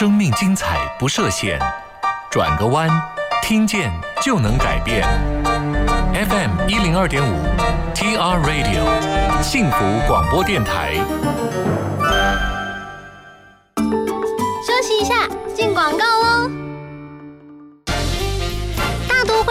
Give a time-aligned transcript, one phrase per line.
[0.00, 1.58] 生命精彩不设限，
[2.30, 2.88] 转个弯，
[3.42, 3.92] 听见
[4.22, 5.06] 就能改变。
[6.14, 7.36] FM 一零二点五
[7.94, 9.76] ，TR Radio，幸福
[10.08, 10.94] 广播电台。
[14.66, 16.69] 休息一下，进广告喽。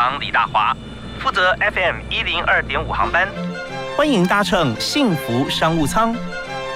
[0.00, 0.74] 长李大华，
[1.18, 3.28] 负责 FM 一零二点五航班，
[3.98, 6.16] 欢迎搭乘幸福商务舱，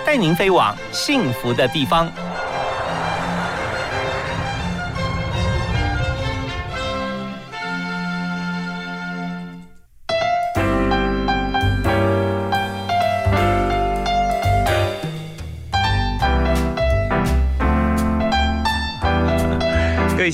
[0.05, 2.13] 带您飞往幸福的地方。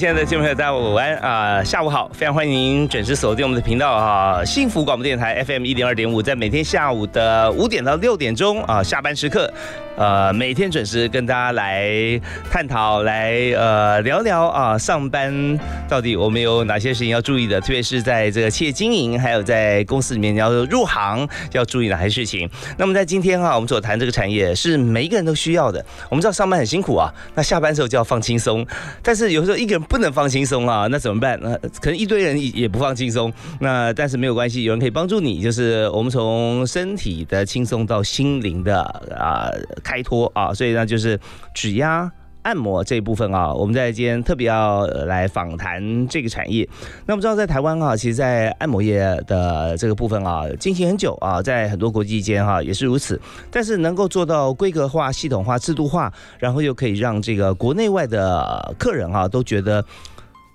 [0.01, 9.53] 亲爱的听众朋友，大家午安啊、下午好，非常欢迎您准时锁定我们的频道啊，幸福广播电台 FM 一点二点五，在每天下午的五点到六点钟啊，下班时刻，
[10.01, 12.19] 呃，每天准时跟大家来
[12.51, 22.49] 探讨，来呃聊聊啊，上班到底我们有哪些事情要注意的，特别是在这个企业经营，还有在公司里面你要入行要注意哪些事情。
[22.79, 25.85] 那么在今天哈、我们所谈这个产业是每一个人都需要的。
[26.09, 28.67] 我们知道上班很辛苦啊，那下班时候就要放轻松，
[29.03, 31.39] 但是有时候一个人不能放轻松啊，那怎么办？
[31.43, 33.31] 那可能一堆人也不放轻松，
[33.61, 38.81] 那但是没有关系，有人可以帮助你，就是我们从身体的轻松到心灵的
[39.15, 39.53] 啊、
[39.91, 41.19] 开脱啊，所以呢就是
[41.53, 42.11] 指压。
[42.43, 46.67] 按摩这一部分啊，我们在今天特别要来访谈这个产业。
[47.05, 53.21] 那我们知道，在台湾啊，其实，在按摩业的这个部分啊，进行很久啊，在很多国际间哈、也是如此。
[53.51, 59.85] 但是能够做到规格化、系统化、制度化，然后又可以让这个国内外的客人哈、都觉得。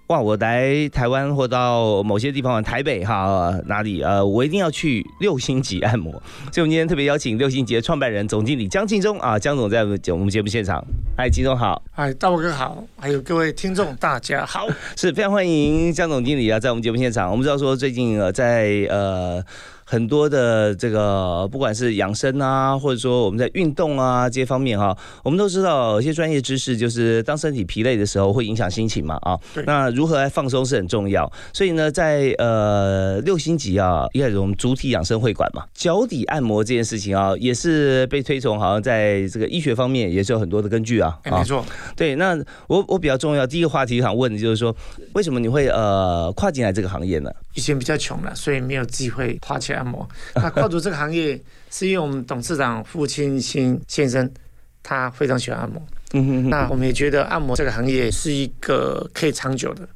[0.08, 0.22] 哇！
[0.22, 6.12] 我来台湾或到某些地方，台北哈哪里呃，我一定要去六星级按摩。
[6.52, 10.86] 所以，我们今天特别邀请六星级的创办人、总经理江庆忠啊，江总在我们节我们节目现场。
[11.18, 11.82] 嗨，金总好。
[11.92, 14.68] 嗨，大伯哥好，还有各位听众大家好。
[14.96, 17.32] 是非常欢迎江总经理啊，在我们节目现场。
[17.32, 19.44] 我们知道说最近呃，在呃
[19.86, 29.64] 很多的这个不管是养生啊，或者说我们在运动啊这些方面哈，我们都知道有些专业知识，就是当身体疲累的时候会影响心情嘛啊对。
[29.66, 31.32] 那如何来放松是很重要。
[31.54, 41.16] 所以呢，在呃六星级啊，一开始我们主体养生会馆嘛，脚底按摩这件事情啊，也是被推崇，好像在这个医学方面也是有很多的根据啊。
[41.24, 41.64] 哎，没错，
[41.96, 42.36] 对，那
[42.68, 44.76] 我我比较重要第一个话题想问的就是说，
[45.14, 47.30] 为什么你会呃跨进来这个行业呢？
[47.56, 50.08] 以前比较穷了，所以没有机会花钱按摩。
[50.36, 54.30] 那跨足这个行业，是因为我们董事长傅清新先生，
[54.84, 55.82] 他非常喜欢按摩。
[56.14, 59.90] 嗯哼那我们也觉得按摩这个行业是一个可以长久的，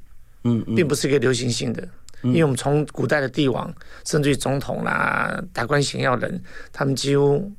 [0.43, 1.87] 嗯嗯并不是一个流行性的。
[2.23, 3.73] 因为我们从古代的帝王，
[4.05, 7.49] 甚至于总统啦、达官显要人，他们几乎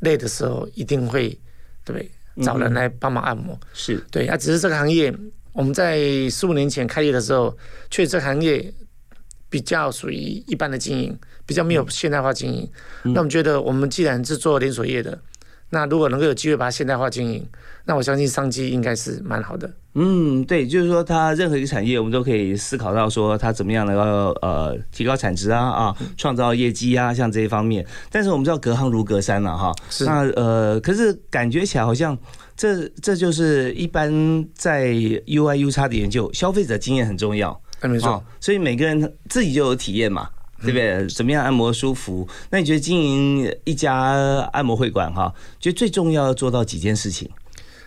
[0.00, 1.38] 累的时候一定会，
[1.84, 2.10] 对？
[2.42, 3.58] 找人来帮忙按摩。
[3.72, 5.10] 是对，啊，只是这个行业，
[5.52, 5.98] 我们在
[6.30, 7.56] 十五年前开业的时候，
[7.90, 8.72] 确实这个行业
[9.48, 10.14] 比较属于
[10.46, 12.68] 一般的经营，比较没有现代化经营。
[13.02, 15.18] 那我们觉得，我们既然是做连锁业的，
[15.70, 17.46] 那如果能够有机会把它现代化经营，
[17.84, 19.70] 那我相信商机应该是蛮好的。
[19.94, 24.02] 嗯，对，就是说它任何一个产业，我们都可以思考到说它怎么样能够
[24.42, 27.86] 呃提高产值啊啊，创造业绩啊，像这一方面。
[28.10, 32.18] 但是我们知道隔行如隔山了、哈，是那呃，可是感觉起来好像
[32.56, 37.58] 这这就是一般在 UI U 差的研究，消费者经验很重要。
[37.80, 40.28] 哎，没错哦，，所以每个人自己就有体验嘛，
[40.62, 41.06] 对不对？
[41.08, 42.26] 怎么样按摩舒服？
[42.50, 43.94] 那你觉得经营一家
[44.52, 47.28] 按摩会馆哈，觉得最重要要做到几件事情？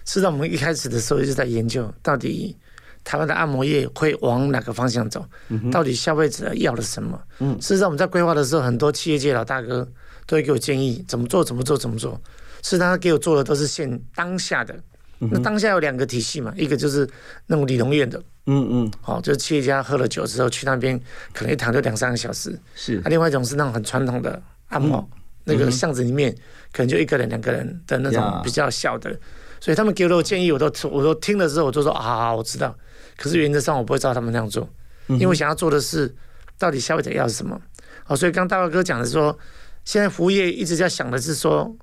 [0.06, 2.56] 事实上，我们一开始的时候一直在研究，到底
[3.04, 5.26] 台湾的按摩业会往哪个方向走，
[5.72, 7.20] 到底消费者要的什么。
[7.40, 9.88] 嗯事实上，我们在规划的时候，很多企业界老大哥
[10.26, 12.14] 都会给我建议，怎么做，怎么做，怎么做。
[12.62, 14.76] 事实上，他给我做的都是现当下的。
[15.20, 17.08] 那当下有两个体系嘛，一个就是
[17.48, 20.98] 那种理容院的，嗯嗯，哦，就是企业家喝了酒之后去那边，
[21.34, 22.58] 可能一躺就两三个小时。
[22.74, 22.98] 是。
[23.00, 25.06] 啊，另外一种是那种很传统的按摩，
[25.44, 26.34] 那个巷子里面
[26.72, 29.12] 可能就一个人、两个人的那种比较小的，
[29.60, 32.74] 所以他们给了我建议，我都我都听了之后，我就说啊我知道。
[33.18, 34.70] 可是原则上我不会照他们那样做，
[35.08, 36.16] 因为我想要做的是
[36.58, 37.60] 到底消费者要什么。
[38.08, 39.38] 哦，所以刚大卫哥讲的说，
[39.84, 41.76] 现在服务业一直在想的是说，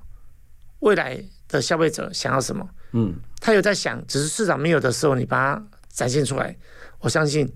[0.81, 6.57] 未来的消费者想要什么，嗯，他有在想，只是市场没有的时候，你把它展现出来，
[7.01, 7.51] 我相信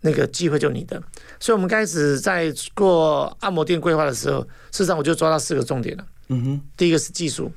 [0.00, 1.02] 那个机会就你的。
[1.38, 6.06] 所以，我们开始在做按摩店规划的时候，事实上我就抓到四个重点了。
[6.28, 7.52] 嗯哼，第一个是技术，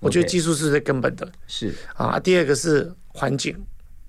[0.00, 2.20] 我觉得技术是最根本的是，啊。
[2.20, 3.56] 第二个是环境，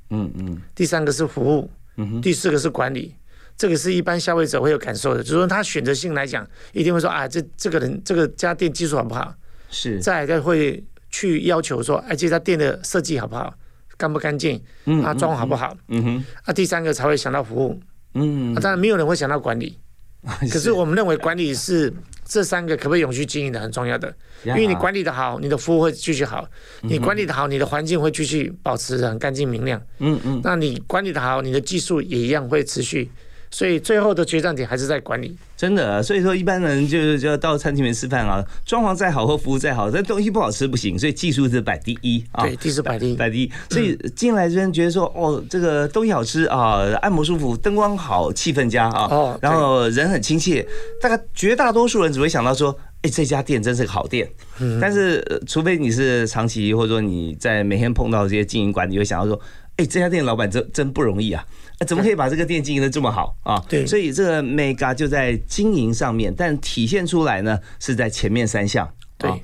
[0.10, 3.16] 嗯嗯第三个是服务，嗯哼，第四个是管理。
[3.56, 9.32] 这个是一般消费者会有感受的，就是说他选择性来讲，一定会说啊，这这个人这个家店技术好不好？
[9.70, 10.84] 是，再来再会
[11.14, 13.54] 去要求说，哎，这家店的设计好不好，
[13.98, 15.78] 干不干净，嗯啊，装潢好不好？
[15.90, 17.80] 嗯哼，啊，第三个才会想到服务。
[18.16, 19.78] 嗯啊，，当然没有人会想到管理，
[20.52, 21.94] 可是我们认为管理是
[22.26, 24.12] 这三个可不可以永续经营的很重要的，
[24.44, 26.44] 因为你管理的好，你的服务会继续好；
[26.82, 29.80] 你管理的好，你的环境会继续保持得很干净明亮。
[30.00, 33.12] 嗯嗯，那你管理的好，你的技术也一样会持续。
[33.54, 35.38] 所以最后的决战点还是在管理。
[35.56, 42.44] 真的，所以说一般人就是就要到餐厅里面吃饭啊，装潢再好或服务再好，但东西不好吃不行，所以技术是摆第一啊。
[42.44, 43.16] 对，技术摆第一。
[43.16, 50.68] 摆第一，所以进来这边觉得说，哦，这个东西好吃啊，按摩舒服，灯光好，气氛佳啊，哦然后人很亲切，
[51.00, 54.28] 大概绝大多数人只会想到说，哎，这家店真是个好店。
[54.60, 59.40] 嗯但是呃除非你是长期，或者说你在每天碰到这些经营管理，会想到说，
[59.78, 61.46] 哎，这家店老板真真不容易啊。
[61.84, 63.62] 呃怎么可以把这个店经营的这么好啊？
[63.68, 68.90] 对所以这个 mega 就在经营上面，但体现出来呢是在前面三项。
[69.18, 69.38] 对啊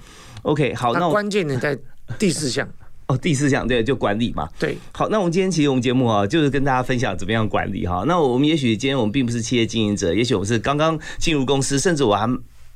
[0.43, 1.77] OK，好，那我那关键呢在
[2.17, 2.67] 第四项。
[3.07, 4.47] 哦第四项对，就管理嘛。
[4.59, 8.03] 对，好，那我们今天其实我们节目啊，就是跟大家分享怎么样管理哈。
[8.07, 12.27] 那我们也许今天我们并不是企业经营者，也许我们是刚刚进入公司，甚至我还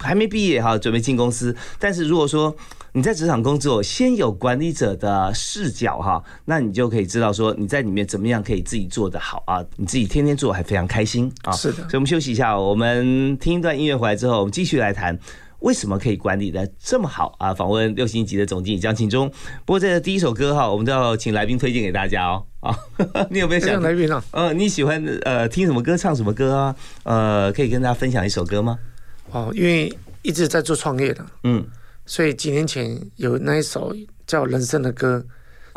[0.04, 1.56] 还没毕业哈，准备进公司。
[1.80, 2.56] 但是如果说
[2.92, 11.52] 你在职场工作，先有管理者的视角哈，那你就可以知道说你在里面怎么样可以自己做得好啊，你自己天天做还非常开心啊。
[11.54, 15.18] 是的所以我们休息一下，我们听一段音乐回来之后，我们继续来谈。
[15.60, 17.54] 为什么可以管理的这么好啊？
[17.54, 19.32] 访问六星级的总经理江庆忠。
[19.64, 22.44] 不过这第一首歌哈，我们都要请来宾推荐给大家哦。
[22.60, 22.78] 啊，
[23.32, 26.76] 你有没有想样来宾啊，呃，你喜欢呃听什么歌，唱什么歌啊？
[27.04, 28.78] 呃，可以跟大家分享一首歌吗？
[29.34, 29.92] 哦，因为
[30.22, 31.66] 一直在做创业的，嗯，
[32.06, 33.94] 所以几年前有那一首
[34.26, 35.26] 叫《人生》的歌，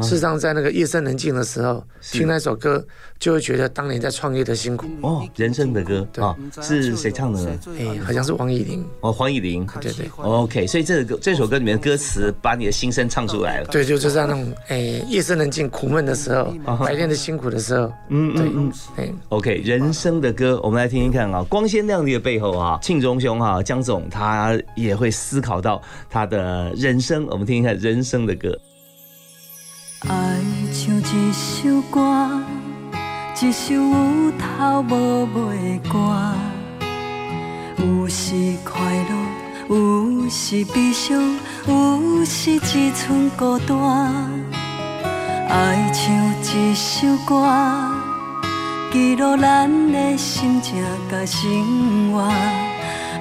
[0.02, 2.84] 事实上在那个夜深人静的时候听那首歌，
[3.19, 4.87] 就会觉得当年在创业的辛苦。
[5.00, 7.58] 哦，人生的歌对啊，是谁唱的呢？
[7.78, 9.66] 哎，好像是王以玲，哦，黄以玲。
[9.81, 13.69] 对对 OK，所以这个歌这首歌里面的歌词把你的心声唱出来了。
[13.69, 14.76] 对，就是在那种哎
[15.08, 16.54] 夜深人静、苦闷的时候，
[16.84, 18.72] 白天的辛苦的时候，嗯嗯嗯。
[18.96, 21.43] 哎，OK，人生的歌，我们来听听看啊。
[21.48, 27.26] 光鲜亮丽的背后啊，庆忠兄哈，江总他也会思考到他的人生。
[27.29, 28.56] 我们听一下人生的歌。
[30.00, 30.10] 爱
[30.70, 32.41] 像一首歌，
[33.41, 35.98] 一首有头无尾的歌，
[37.79, 41.19] 有时快乐，有时悲伤，
[41.67, 44.12] 有时一寸孤单。
[45.48, 47.50] 爱像一首歌，
[48.93, 52.31] 记录咱的心情甲生活。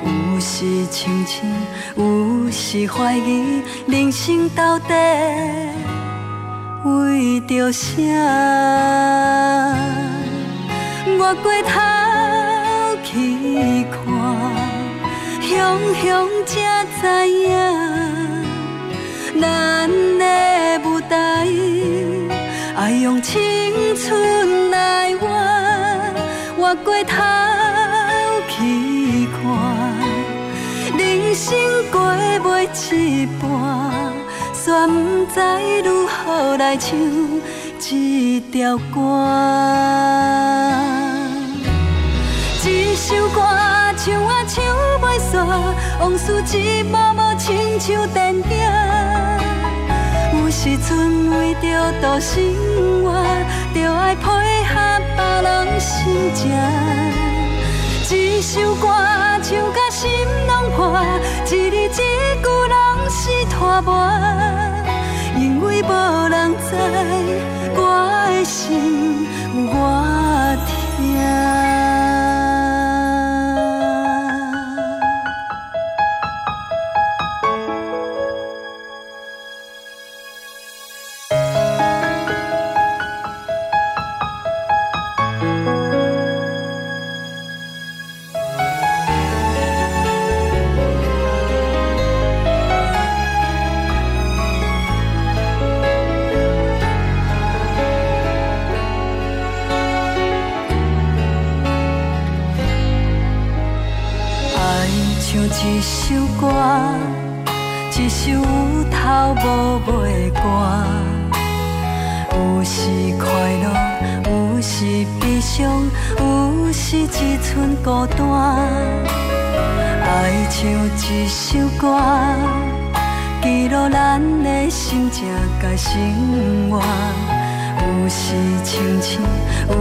[0.04, 1.50] 有时清醒，
[1.96, 4.94] 有时怀疑，人生到底。
[6.86, 7.90] 为着啥？
[11.18, 11.72] 我过头
[13.04, 13.98] 去看，
[15.42, 15.50] 雄
[15.96, 16.06] 雄
[16.46, 17.50] 才知影，
[35.36, 35.42] 知
[35.84, 36.98] 如何来唱
[37.78, 39.02] 这条歌。
[42.64, 43.42] 一首歌
[43.98, 44.64] 唱啊唱
[45.02, 45.36] 袂煞，
[46.00, 48.44] 往事一幕幕亲像电影。
[50.40, 52.42] 有时阵为着度生
[53.04, 53.12] 活，
[53.74, 54.24] 着爱配
[54.72, 54.74] 合
[55.18, 56.50] 别人心情。
[58.10, 58.88] 一首歌
[59.44, 60.10] 唱甲心
[60.48, 60.96] 拢破，
[61.44, 61.50] 一
[61.90, 63.20] 字一句拢是
[63.54, 63.92] 拖磨，
[65.56, 66.76] 因为无人知
[67.78, 71.55] 我的心我疼。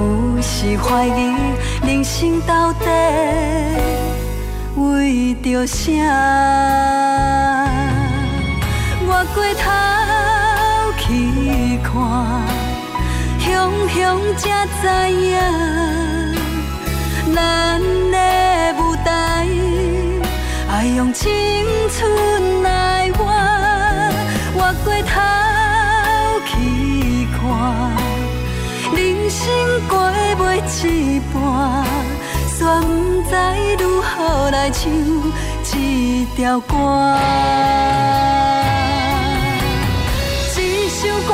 [0.04, 1.34] 有时怀疑，
[1.86, 2.84] 人生到底。
[4.76, 5.80] 为着啥？
[9.06, 9.64] 我过头
[10.98, 11.04] 去
[11.82, 11.92] 看，
[13.40, 13.44] 雄
[13.88, 13.96] 雄
[14.36, 14.42] 才
[14.80, 15.32] 知影，
[17.34, 17.80] 咱
[18.10, 18.16] 的
[18.78, 19.08] 舞台
[20.70, 21.30] 爱用青
[21.88, 22.68] 春来
[29.44, 29.52] 心，
[29.90, 29.92] 过
[30.38, 30.42] 袂
[30.88, 31.34] 一半。
[32.56, 32.66] 却不
[33.28, 33.32] 知
[33.78, 34.08] 如何
[34.50, 34.80] 来唱
[35.62, 35.68] 这
[36.34, 36.72] 条歌。
[40.56, 40.58] 一
[40.88, 40.98] 首
[41.28, 41.30] 歌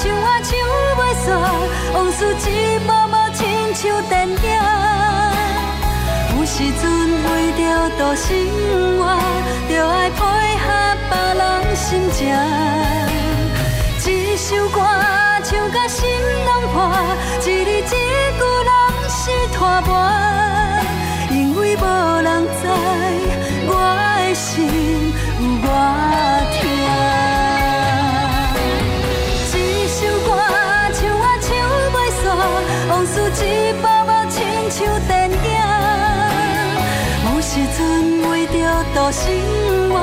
[0.00, 0.48] 唱啊唱
[0.96, 1.26] 袂煞，
[1.92, 2.50] 往事一
[2.86, 3.42] 幕幕亲
[3.74, 4.34] 像电影。
[6.30, 6.82] 有时阵
[7.24, 7.26] 为
[7.58, 7.60] 着
[7.98, 8.24] 度生
[8.98, 9.00] 活，
[9.68, 10.18] 就爱配
[10.62, 10.64] 合
[11.10, 11.42] 别人
[11.76, 12.18] 心情。
[14.06, 14.80] 一首歌
[15.72, 16.08] 甲心
[16.44, 16.74] 拢破，
[17.40, 17.42] 一
[17.82, 17.98] 字一
[18.38, 18.70] 句拢
[19.08, 19.20] 是
[19.52, 19.90] 拖磨。
[21.30, 21.84] 因为无
[22.22, 22.28] 人
[22.60, 22.62] 知
[23.66, 23.72] 我
[24.18, 24.52] 的心
[25.40, 25.64] 有偌
[26.54, 26.60] 痛。
[29.54, 30.28] 一首歌
[30.92, 31.46] 唱啊唱
[31.94, 32.24] 袂煞，
[32.90, 33.42] 往事一
[33.80, 34.34] 幕幕亲
[34.70, 35.36] 像电影。
[37.26, 37.80] 有时阵
[38.30, 38.54] 为着
[38.94, 39.22] 度生
[39.90, 39.94] 活，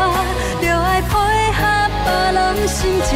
[0.62, 1.10] 就爱配
[1.54, 1.60] 合
[2.06, 3.10] 别人心情。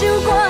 [0.00, 0.49] 就过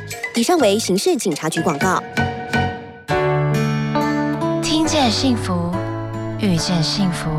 [0.33, 2.01] 以上为刑事警察局广告。
[4.63, 5.71] 听见幸福，
[6.39, 7.29] 遇见幸福。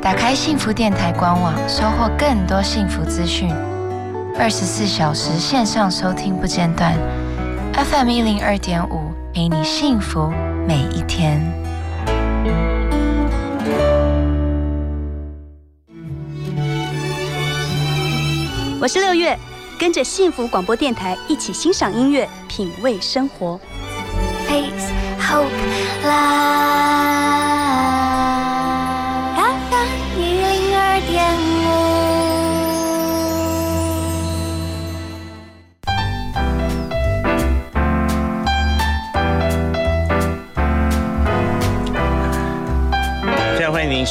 [0.00, 3.50] 打开幸福电台官网，收获更多幸福资讯。
[4.38, 6.94] 二十四小时线上收听不间断
[7.72, 10.30] ，FM 一零二点五，陪你幸福
[10.66, 11.40] 每一天。
[18.80, 19.38] 我是六月，
[19.82, 23.58] 跟着幸福广播电台一起欣赏音乐，品味生活。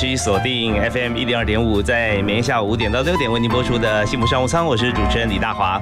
[0.01, 5.79] 续锁定 FM 一零二点五，在每天下午五点到六点为您播出的幸福商务舱，我是主持人李大华。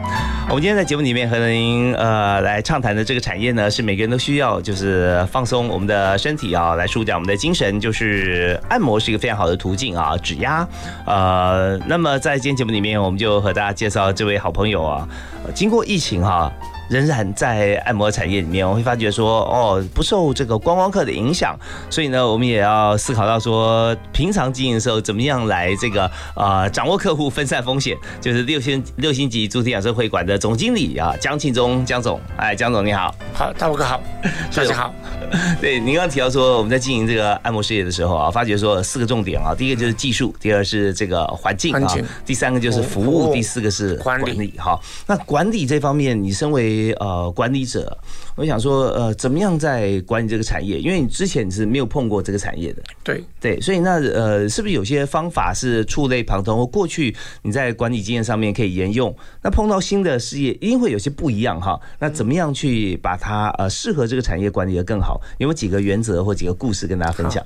[0.49, 10.67] 我们今天在节目里面和您呃来畅谈的这个产业呢，是每个人都需要，就是放松我们的身体啊，来舒展我们的精神，就是按摩是一个非常好的途径啊，指压。
[11.05, 15.07] 呃，那么在今天节目里面，我们就和大家介绍这位好朋友啊，
[15.55, 16.51] 经过疫情哈、
[16.89, 21.57] 仍然在按摩产业里面，我会发觉说，哦，不受这个观光客的影响，
[21.89, 27.95] 所以呢，我们也要思考到说，平常经营的时候怎么样来这个呃掌握客户、分散风险。
[28.19, 33.13] 就是六星六星级主题养生会馆的总经理啊，江庆忠江总，哎，江总你好。
[33.33, 34.01] 好，大伯哥好，
[34.55, 34.93] 大家好。
[35.61, 44.53] 对，您刚刚提到说我们在经营这个按摩事业的时候啊，发觉说四个重点啊，第一个就是技术，第二是这个环境啊境，第三个就是服务，第四个是管理管理。
[44.57, 47.97] 哈，那管理这方面，你身为呃管理者，
[48.35, 50.79] 我想说呃，怎么样在管理这个产业？
[50.79, 59.15] 因为你之前你是没有碰过这个产业的，对对，所以那呃，是不是有些方法是触类旁通，或过去你在管理经验上面可以沿用？
[59.41, 61.79] 那碰到新的事业，一定会有些不一样哈。
[61.99, 65.21] 那怎么样去把它呃适合这个产业管理的更好？
[65.37, 67.45] 有没有几个原则或几个故事跟大家分享？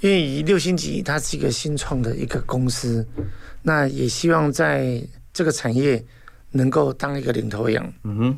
[0.00, 3.06] 因为以六星级它是一个新创的一个公司，
[3.62, 5.00] 那也希望在
[5.32, 6.02] 这个产业
[6.50, 8.36] 能够当一个领头羊，嗯哼，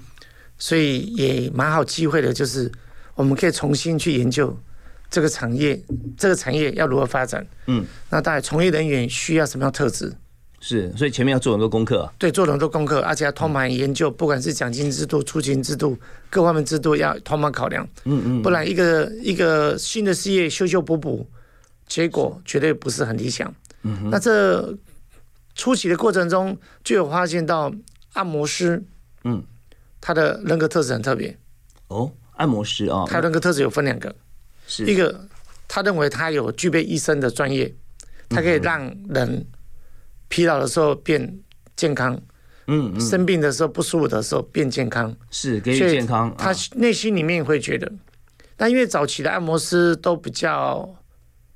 [0.64, 2.73] 所以也蛮好机会的，就是
[3.14, 4.59] 我们可以重新去研究
[5.11, 5.78] 这个产业，
[6.16, 7.47] 这个产业要如何发展。
[7.66, 10.11] 嗯，那大概从业人员需要什么样特质？
[10.61, 12.11] 是，所以前面要做很多功课。
[12.18, 15.99] 对，做了很多功课，而且要通盘研究，不管是奖金制度、出勤制度
[16.30, 21.28] 各方面制度要通盘考量，嗯嗯，不然一个一个新的事业修修补补，
[21.87, 23.54] 结果绝对不是很理想。
[23.83, 24.75] 嗯那这
[25.54, 27.71] 初期的过程中，就有发现到
[28.14, 28.83] 按摩师
[29.25, 29.44] 嗯，
[30.06, 31.34] 他的人格特质很特别，
[31.88, 34.14] 哦，按摩师啊，他的人格特质有分两个，
[34.66, 34.84] 是。
[34.84, 35.26] 一个
[35.66, 37.75] 他认为他有具备医生的专业，
[38.28, 39.46] 他可以让人
[40.28, 41.40] 疲劳的时候变
[41.75, 42.20] 健康，
[42.66, 43.00] 嗯嗯。
[43.00, 46.56] 生病的时候不舒服的时候变健康，是给予健康，他啊。
[46.75, 47.90] 内心里面会觉得，
[48.58, 50.87] 但因为早期的按摩师都比较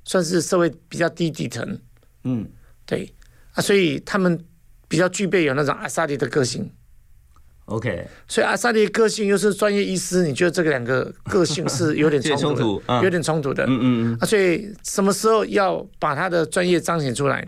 [0.05, 1.79] 算是社会比较低底层，
[2.23, 2.49] 嗯。
[2.87, 3.13] 对。
[3.53, 4.43] 啊，所以他们
[4.87, 6.67] 比较具备有那种阿萨利的个性。
[7.69, 13.63] ，OK，所以阿萨利的个性又是专业医师，你觉得这个两个个性是有点 冲突有点冲突的。
[13.65, 17.47] 嗯嗯嗯，啊，所以什么时候要把他的专业彰显出来，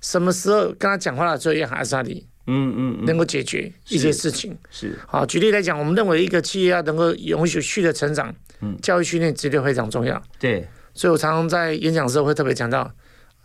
[0.00, 4.56] 什么时候跟他讲话的时候要喊阿萨利，嗯嗯嗯，能够解决一些事情。
[4.70, 8.76] 是好，举例来讲，我们认为一个企业要能够永续的成长，嗯。
[8.82, 10.20] 教育训练绝对非常重要。
[10.38, 12.90] 对，所以我常常在演讲的时候会特别讲到，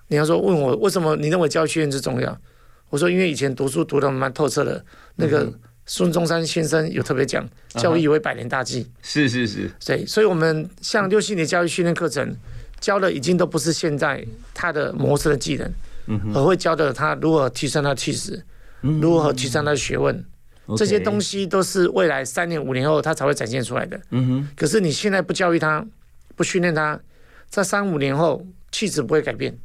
[0.07, 2.37] 你要说问我为什么你认为教育训练是重要，
[2.89, 4.83] 我说因为以前读书读的蛮透彻的，
[5.15, 5.51] 那个
[5.85, 8.87] 孙中山先生有特别讲，教育为百年大计。
[9.01, 12.35] 是是是，对，所以我们像六七年教育训练课程
[12.79, 15.71] 教的已经都不是现在他的模式的技能，
[16.33, 18.43] 而会教的他如何提升他的气质，
[18.81, 18.99] 嗯。
[18.99, 20.25] 如何提升他的学问，
[20.75, 23.99] 这些东西，都是未来三年五年后他才会展现出来的。
[24.09, 25.85] 嗯哼，可是你现在不教育他，
[26.35, 26.99] 不训练他，
[27.47, 29.55] 在三五年后气质不会改变，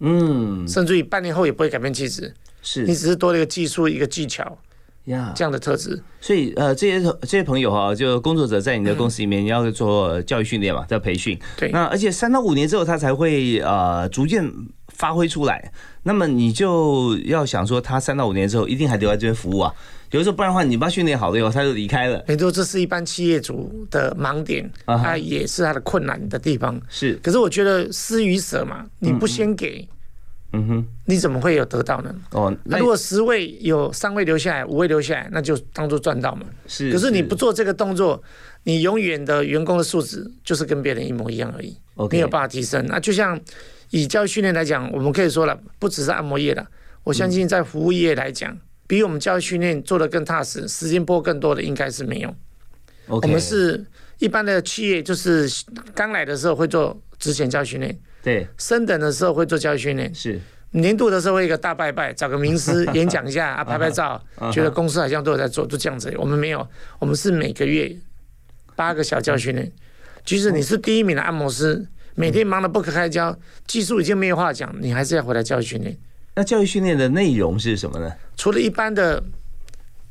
[0.00, 2.84] 嗯，甚至于半年后也不会改变气质，是。
[2.84, 4.58] 你只是多了一个技术一个技巧
[5.06, 6.00] 呀，这样的特质。
[6.20, 11.38] 所以呃，这些这些朋友哈，就工作者在你的公司里面，你要做教育训练嘛，在培训。
[11.56, 14.48] 对，那而且三到五年之后，他才会呃逐渐
[14.88, 15.72] 发挥出来。
[16.02, 19.72] 那么你就要想说，他三到五年之后一定还留在这边服务啊。
[20.12, 22.24] 有的时候不然的话，你把他训练好了以后，他就离开了。
[22.28, 26.80] 没错，这是一般企业主的盲点，啊哈它也是他的困难的地方。
[26.88, 29.95] 是，可是我觉得施与舍嘛，你不先给，嗯
[30.68, 32.14] 哼，你怎么会有得到呢？
[32.30, 36.46] 哦，那如果十位有三位留下来，五位留下来，那就当做赚到嘛。
[36.66, 38.22] 是，可是你不做这个动作，
[38.62, 41.76] 你永远的员工的素质就是跟别人一模一样而已
[42.10, 42.86] 没有办法提升。
[42.86, 43.40] 那就像
[43.90, 46.66] 以教育训练来讲，我们可以说了，不只是按摩业了，
[47.02, 52.34] 我相信在服务业来讲，比我们教育训练做的更踏实、时间拨更多的，应该是没有。
[53.08, 53.84] 我们是
[54.18, 55.48] 一般的企业，就是
[55.94, 60.40] 刚来的时候会做之前教育训练，对，升等的时候会做教育训练，是
[60.72, 64.20] 年度的时候会一个大拜拜，找个名师 演讲一下啊，拍拍照
[64.52, 66.12] 觉得公司好像都有在做，就这样子。
[66.18, 67.96] 我们没有，我们是每个月
[68.74, 69.70] 八个小教训练，
[70.24, 71.86] 即使你是第一名的按摩师，
[72.16, 75.96] 每天忙得不可开交，技术已经没有话讲，你还是要回来教育训练。
[76.34, 78.12] 那教育训练的内容是什么呢？
[78.36, 79.22] 除了一般的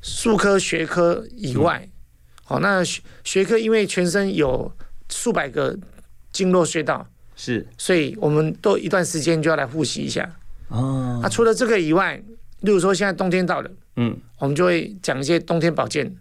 [0.01, 1.85] 术科学科以外，
[2.45, 4.71] 好，那学学科因为全身有
[5.09, 5.77] 数百个
[6.31, 10.29] 经络穴道，是所以我们都一段时间就要来复习一下。
[10.69, 12.15] 哦啊，除了这个以外，
[12.61, 16.15] 例如说现在冬天到了，嗯，我们就会讲一些冬天保健，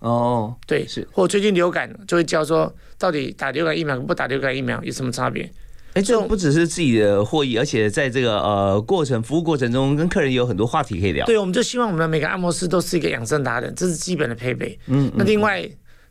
[0.00, 5.48] 哦，对，是，或最近流感就会教说，到底打流感疫苗跟不打流感疫苗有什么差别？
[5.94, 11.24] 哎，这不只是自己的获益，而且在这个呃过程服务过程中，跟客人也有很多话题可以聊。
[11.24, 14.78] 对，我们就希望我们的每个按摩师都是一个养生达人，这是基本的配备。
[14.88, 15.66] 嗯，那另外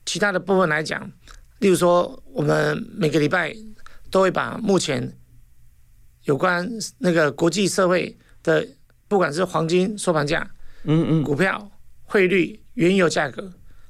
[0.05, 1.08] 其他的部分来讲，
[1.60, 3.55] 例如说，我们每个礼拜
[4.15, 5.12] 都会把目前
[6.23, 6.65] 有关
[6.99, 8.65] 那个国际社会的，
[9.10, 10.49] 不管是黄金收盘价，
[10.86, 11.69] 嗯嗯，股票、
[12.06, 13.41] 汇率、原油价格。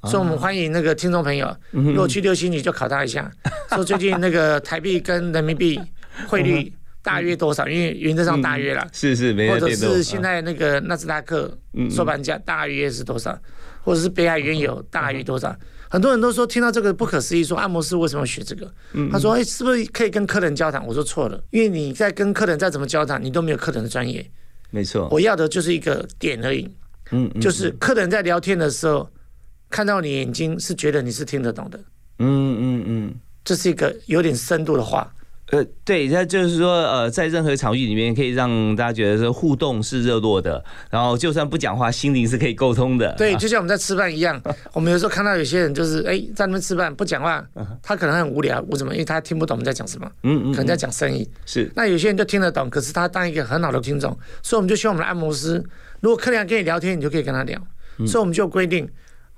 [0.02, 3.30] 所以，我们欢迎那个听众朋友，如果去六星，你就考他一下，
[3.70, 5.80] 说最近那个台币跟人民币
[6.26, 7.68] 汇率大约多少？
[7.68, 11.56] 因为原则上大约了，是是，没或者是现在那个纳斯达克
[11.88, 13.38] 收盘价大约是多少？
[13.84, 15.54] 或者是北海原油大约多少？
[15.96, 18.70] 很多人都说听到这个不可思议，说按摩师为什么要学这个？
[19.10, 24.30] 他说：“哎，是不是可以跟客人交谈？”我说错了，因为你在跟客人再怎么交谈，你都没有客人的专业。
[24.70, 26.68] 没错，我要的就是一个点而已。
[27.12, 29.08] 嗯，就是客人在聊天的时候。
[29.68, 31.78] 看到你眼睛是觉得你是听得懂的，
[32.20, 35.12] 嗯嗯嗯，这是一个有点深度的话。
[35.52, 43.14] 呃，对，那就是说，呃，在任何场域里面，可以让大家觉得说互动是热络的，然后就算不讲话，心灵是可以沟通的。
[43.16, 47.46] 对，就像我们在吃饭一样，我们有时候看到有些人就是哎在那边吃饭不讲话，
[47.80, 48.92] 他可能很无聊，为什么？
[48.92, 51.28] 因为他听不懂我们在讲什么，嗯嗯，可能在讲生意。
[51.44, 54.10] 是，那有些人就听得懂，可是他当一个很好的听众，
[54.42, 55.62] 所以我们就希望我们的按摩师，
[56.00, 57.56] 如果客人跟你聊天，你就可以跟他聊，
[57.98, 58.88] 所以我们就规定。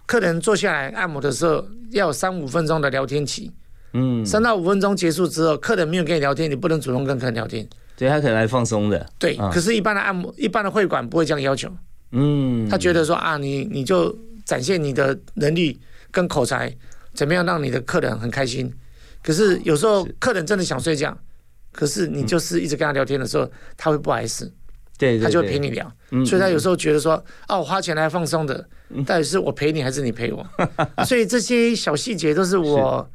[0.07, 3.53] 客人坐下来按摩的时候，要有三五分钟的聊天期。
[3.93, 7.67] 嗯，三到五分钟结束之后，客人没有跟你聊天，你不能主动跟客人聊天。
[7.97, 9.05] 对他可能来放松的。
[9.19, 11.69] 对，可是，一般的按摩、一般的会馆不会这样要求。
[12.13, 15.79] 嗯，他觉得说啊，你你就展现你的能力
[16.11, 16.73] 跟口才，
[17.13, 18.73] 怎么样让你的客人很开心。
[19.23, 21.17] 可是有时候客人真的想睡觉，
[21.73, 24.53] 可是你就是一直跟他聊天的时候，他会不好意思。
[24.97, 25.93] 对，他就会陪你聊，
[26.27, 27.15] 所以他有时候觉得说，
[27.49, 28.65] 哦，我花钱来放松的，
[29.07, 30.45] 到底是我陪你还是你陪我？
[31.05, 33.09] 所以这些小细节都是我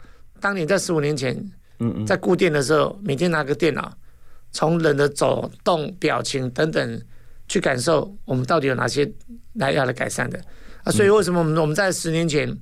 [0.44, 1.34] 当年在十五年前
[1.80, 3.90] 嗯，在固定的时候，每天拿个电脑，
[4.52, 7.02] 从人的走动、表情等等
[7.48, 9.10] 去感受，我们到底有哪些
[9.54, 10.38] 来要来改善的。
[10.84, 10.92] 啊？
[10.92, 12.54] 所以为什么我们我们在十年前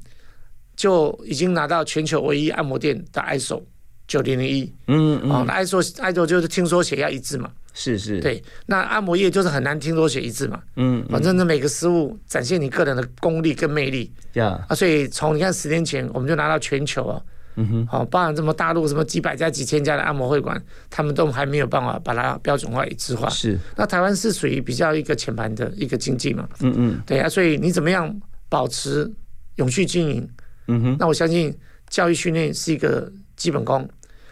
[0.76, 3.64] 就已经拿到全球唯一按摩店的 ISO
[4.08, 4.72] 九零零一？
[4.86, 7.52] 嗯嗯，啊，ISO ISO 就是听说写要一致嘛。
[7.74, 17.22] 是是，对，那按摩业就是很难听说写一致嘛，嗯，反正呢每个失误展现你个人的功力跟魅力，呀，啊，所以从你看十年前我们就拿到全球啊，
[17.56, 28.14] 嗯哼，好，包含这么大陆什么几百家几千家的按摩会馆，他们都还没有办法把它标准化一致化，是，那台湾是属于比较一个浅盘的一个经济嘛，嗯嗯，对啊，所以你怎么样
[28.48, 29.12] 保持
[29.56, 30.30] 永续经营，
[30.68, 31.54] 嗯哼，那我相信
[31.90, 33.88] 教育训练是一个基本功，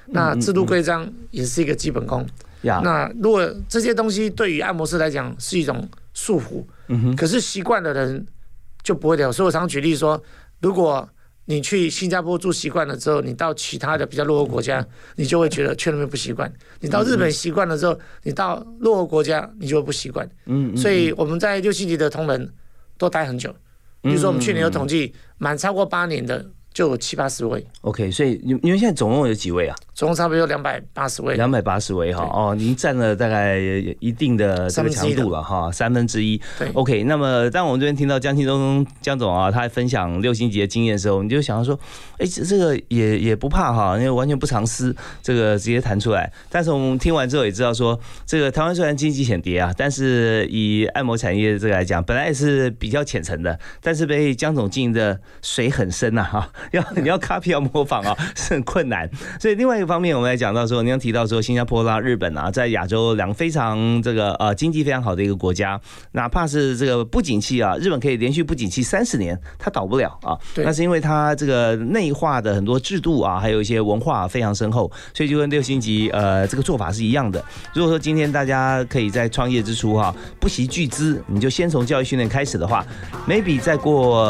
[0.08, 2.26] 那制度规章也是一个基本功。
[2.62, 8.26] 那如果这些东西对于按摩师来讲是一种束缚，嗯哼，可是习惯的人
[8.84, 9.32] 就不会了。
[9.32, 10.22] 所以我常举例说，
[10.60, 11.08] 如果
[11.50, 14.86] 你去新加坡住习惯了之后，你到其他的比较落后国家，
[15.16, 16.48] 你就会觉得去那边不习惯；
[16.80, 20.30] 你到日本习惯了之后，你到落后国家，你就会不习惯。
[20.46, 22.54] 嗯，所以我们在六星级的同仁
[23.00, 23.52] 都待很久，
[24.04, 26.46] 比如说我们去年有统计，满超过八年的。
[26.80, 29.76] 就有七八十位，OK，所以你你们现在总共有几位啊？
[29.94, 33.60] 总共差不多有两百八十位，两百八十位哈哦，您占了大概
[34.00, 36.42] 一定的这个强度了哈，三分之一。
[36.58, 41.78] 对，OK，那么当我们这边听到江庆东江总啊，他分享六星级的经验的时候，你就想要说，
[42.18, 46.32] 哎，这个也也不怕哈，因为完全不藏私，这个直接谈出来。
[46.50, 56.50] 但是我们听完之后也知道说，这个台湾虽然经济险跌啊，但是以按摩产业这个来讲，本来也是比较浅层的，但是被江总经营的水很深呐哈。
[56.72, 59.10] 要你要 copy 要模仿啊， 是很困难。
[59.40, 65.80] 所以另外一个方面，我们来讲到说，你刚提到说，新加坡啦、日本啊，在亚洲两个非常这个呃经济非常好的一个国家，
[66.14, 70.38] 哪怕是这个不景气啊，日本可以连续不景气三十年，它倒不了啊。
[70.58, 77.44] 那是因为它这个内化的很多制度啊，还有一些文化非常深厚，所以就跟六星级呃这个做法是一样的。
[77.74, 82.86] 如果说今天大家可以在创业之初哈，不惜巨资，你就先从教育训练开始的话
[83.28, 84.28] ，maybe 再过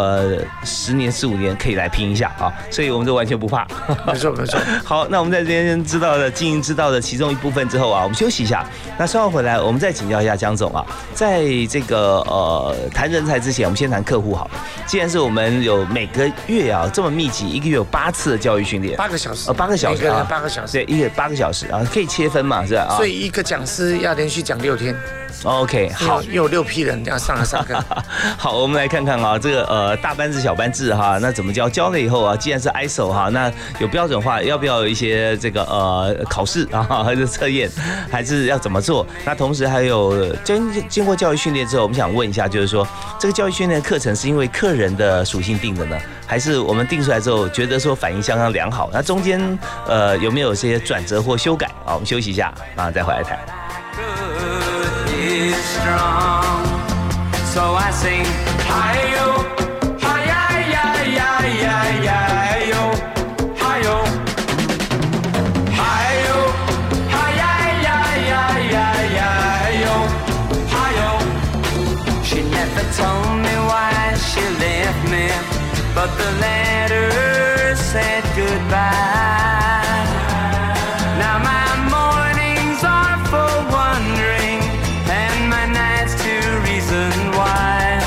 [0.63, 2.18] 十年、十五年可以来拼一下。
[2.27, 3.67] 啊，所以我们就完全不怕，
[4.05, 4.60] 没 错没错。
[4.84, 8.65] 好，那我们在这边知道的经营之道的其中一部分之后啊，我们休息一下。
[8.97, 14.51] 那稍后回来，我们再请教一下江总啊，在这个呃谈人才之前，我们先谈客户好了。
[14.86, 22.95] 既然是我们有每个月啊这么密集，一个月有八次的教育训练，八个小时，呃八个小时啊，八个小时，对，一个八个小时啊，可以切分嘛，是吧？
[22.97, 24.95] 所以一个讲师要连续讲六天。
[25.43, 27.82] OK，好，又有六批人要上来上课。
[28.36, 31.69] 好，我们来看看啊，这个呃大班制、小班制哈，那怎么教？
[31.69, 37.69] 教了以后后啊，既然是 ISO 哈，那有标准化，要不要有一些这个呃考试啊，还是测验，
[38.11, 39.05] 还是要怎么做？
[39.23, 42.85] 那同时还有经经过教育训练之后，我们想问一下，就是说
[43.19, 45.95] 这个教育训练课程是因为客人的属性定的呢？
[46.25, 48.89] 还是我们定出来之后觉得说反应相当良好？
[48.91, 51.69] 那中间呃有没有些转折或修改？
[51.85, 53.37] 好，我们休息一下，马上再回来谈。
[57.51, 58.25] So I sing,
[58.69, 59.43] hi-yo,
[59.99, 60.41] hi ya
[60.71, 60.85] ya
[61.17, 61.98] ya ya ya.
[75.99, 80.07] But the letter said goodbye.
[81.23, 84.62] Now my mornings are for wondering,
[85.21, 86.33] and my nights to
[86.69, 87.99] reason why.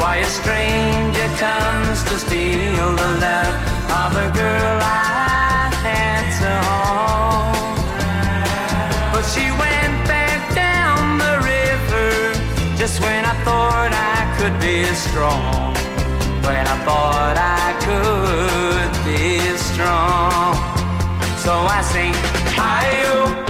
[0.00, 3.56] Why a stranger comes to steal the love
[4.02, 7.78] of a girl I had to hold.
[9.12, 12.10] But she went back down the river
[12.76, 15.79] just when I thought I could be strong.
[16.46, 20.54] When I thought I could be strong.
[21.44, 22.14] So I sing,
[22.56, 23.49] hi-yo,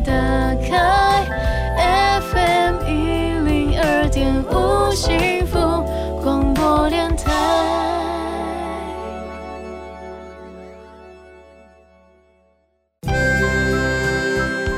[0.00, 0.12] 打
[0.66, 1.26] 开
[2.20, 5.58] ，FM 一零二点五幸福
[6.22, 7.30] 广播电台。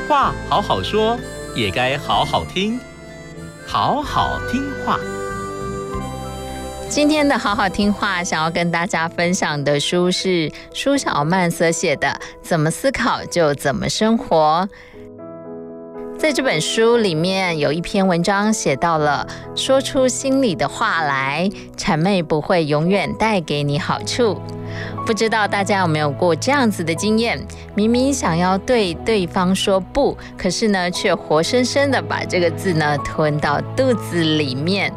[0.09, 1.17] 话好好说，
[1.55, 2.79] 也该好好听，
[3.65, 4.99] 好好听话。
[6.89, 12.07] 今天的好好听话，想要跟大家分享的书是舒小曼所写的
[12.43, 14.69] 《怎么思考就怎么生活》。
[16.17, 24.39] 在这本书里面有一篇文章写到了，说出心里的话来，谄媚不会永远带给你好处。
[25.05, 27.45] 不知道大家有没有过这样子的经验？
[27.75, 34.91] 明明想要对对方说不，可是呢，却活生生的把这个字呢吞到肚子里面。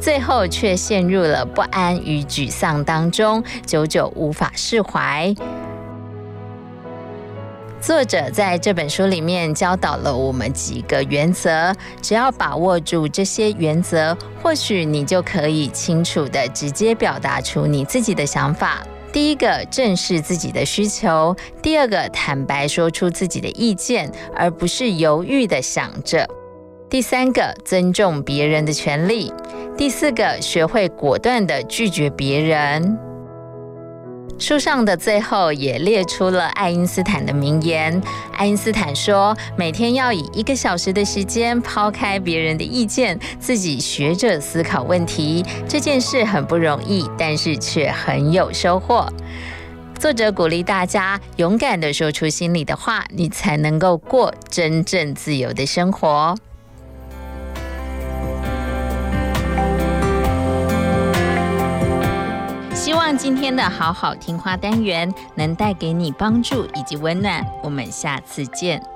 [0.00, 5.34] 最后却陷入了不安与沮丧当中，久久无法释怀。
[7.80, 18.84] 作者在这本书里面教导了我们几个原则，只要把握住这些原则，或许你就可以清楚的直接表达出你自己的想法。
[19.12, 26.26] 第一个，正视自己的需求；第二个，坦白说出自己的意见，而不是犹豫的想着；
[26.90, 29.32] 第三个，尊重别人的权利；
[29.76, 33.05] 第四个，学会果断的拒绝别人。
[34.38, 38.00] 书上的最后也列出了爱因斯坦的名言。
[38.32, 45.44] 爱因斯坦说：“每天要以一个小时的时间抛开别人的意见，自己学着思考问题。
[45.66, 49.10] 这件事很不容易，但是却很有收获。”
[49.98, 56.36] 作者鼓励大家勇敢的说出心里的话，你才能够过真正自由的生活。
[63.18, 67.44] 今天的好好听话单元能带给你帮助以及温暖。
[67.62, 68.95] 我们下次见。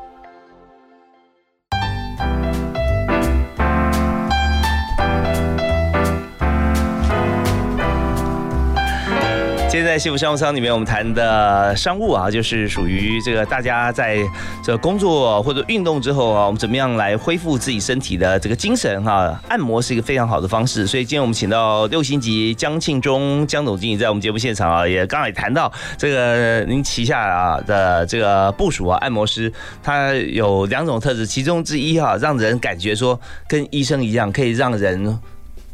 [9.81, 14.19] 天在幸福商务舱里面，我们谈的商务啊，就是属于这个大家在
[14.63, 19.41] 这工作或者运动之后啊，我们怎么样来恢复自己身体的这个精神哈？
[19.49, 29.51] 按摩是一个非常好的方式，所以今天我们请到六星级江庆忠江总经理在我们节目现场啊，也刚才也谈到这个您旗下啊的这个部署啊，按摩师
[29.83, 35.19] 他有两种特质，其中之一哈，让人感觉说跟医生一样，可以让人。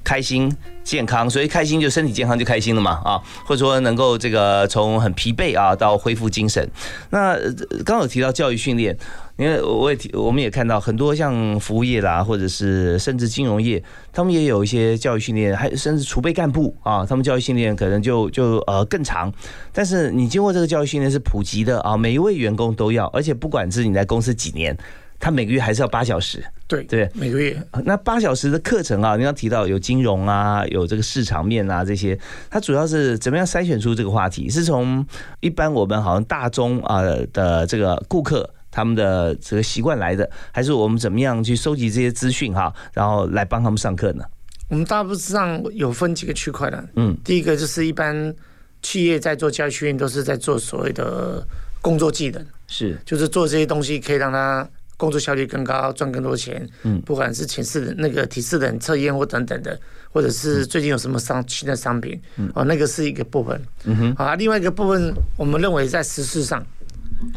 [0.06, 0.48] 开心
[0.84, 6.64] 健康，所以开心就身体健康就开心了嘛啊，或者说能够这个从很疲惫啊到恢复精神。
[7.10, 7.36] 那
[7.84, 8.96] 刚有提到教育训练，
[9.36, 19.32] 因为我也提，我们也看到很多像服务业啦，或者是甚至金融业，他们也有一些教育训练，还甚至储备干部啊，他们教育训练可能就就呃更长。
[19.72, 24.78] 但是你经过这个教育训练是普及的啊，每一位员工都要，而且不管是你在公司几年。
[25.18, 27.56] 他每个月还是要八小时，对对，每个月。
[27.84, 32.18] 那八小时的课程啊，你刚提到有金融啊，有这个市场面啊这些，
[32.50, 34.50] 它主要是怎么样筛选出这个话题？
[34.50, 35.06] 是从
[35.38, 37.02] 一般我们好像大众啊
[37.32, 44.24] 的这个顾客他们的这个习惯来的，还是我们怎么样去收集这些资讯哈，然后来帮他们上课呢？
[44.68, 48.34] 我们大部分上有分几个区块的，嗯，第一个就是一般
[48.82, 51.46] 企业在做教育训练，都是在做所谓的
[51.80, 54.68] 工作技能，是，就是做这些东西可以让他。
[54.96, 56.66] 工作效率更高，赚更多钱。
[56.82, 59.78] 嗯，不管是前四的那个提示人测验或等等的，
[60.10, 62.20] 或者是最近有什么商新的商品，
[62.54, 63.60] 哦，那个是一个部分。
[63.84, 66.64] 嗯哼，好，另外一个部分，我们认为在时事上，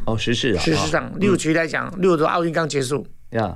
[0.05, 3.53] 哦，时事，时事上，例如举例来讲，例如说奥运刚结束，呀，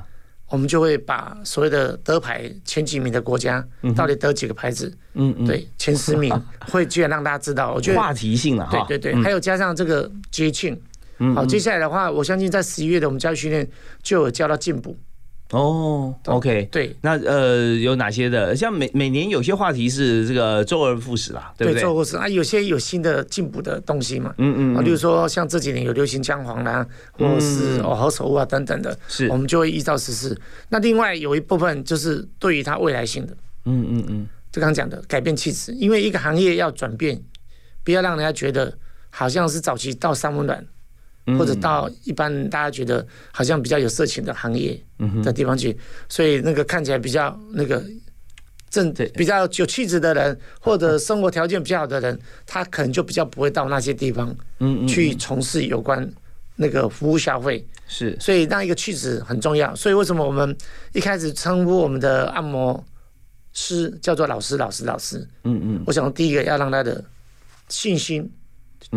[0.50, 6.30] 我们就会把所谓的得牌前几名的国家，到底得几个牌子，嗯嗯，对，前十名
[6.70, 10.78] 会居然让大家知道，我觉得话题性了，对对对，还有加上这个节庆。
[11.36, 13.68] 好，接下来的话，我相信在十一月的我们教育训练
[14.02, 14.98] 就有教到进步。
[15.52, 18.56] 哦，OK，对，那呃有哪些的？
[18.56, 21.82] 像每每年有些话题是这个周而复始啦，对不对？
[21.82, 24.34] 周而复始啊，有些有新的进步的东西嘛。
[24.40, 24.76] 嗯嗯。
[24.76, 30.36] 啊，例如说像这几年有流行姜黄啦，或者是哦何首乌啊等等的，是，我们就会依照实施。
[30.70, 37.22] 那另外有一部分就是对于它未来性的，嗯嗯嗯，就刚讲的改变气质，因为一个行业要转变，
[37.84, 38.76] 不要让人家觉得
[39.12, 40.66] 好像是早期到三温暖。
[41.38, 44.78] 或者到一般大家觉得好像比较有色情的行业
[45.24, 45.78] 的地方去，
[46.10, 47.84] 所以那个看起来比较那个
[48.70, 54.36] 正比较有气质的人，或者生活条件比较好的人，他可能就比较不会到那些地方
[54.88, 56.12] 去从事有关
[56.56, 57.66] 那个服务消费。
[57.88, 59.76] 是，所以让一个气质很重要。
[59.76, 60.56] 所以为什么我们
[60.94, 62.84] 一开始称呼我们的按摩
[63.52, 65.20] 师叫做老师、老师、老师？
[65.44, 67.04] 嗯嗯，我想第一个要让他的
[67.70, 68.28] 信心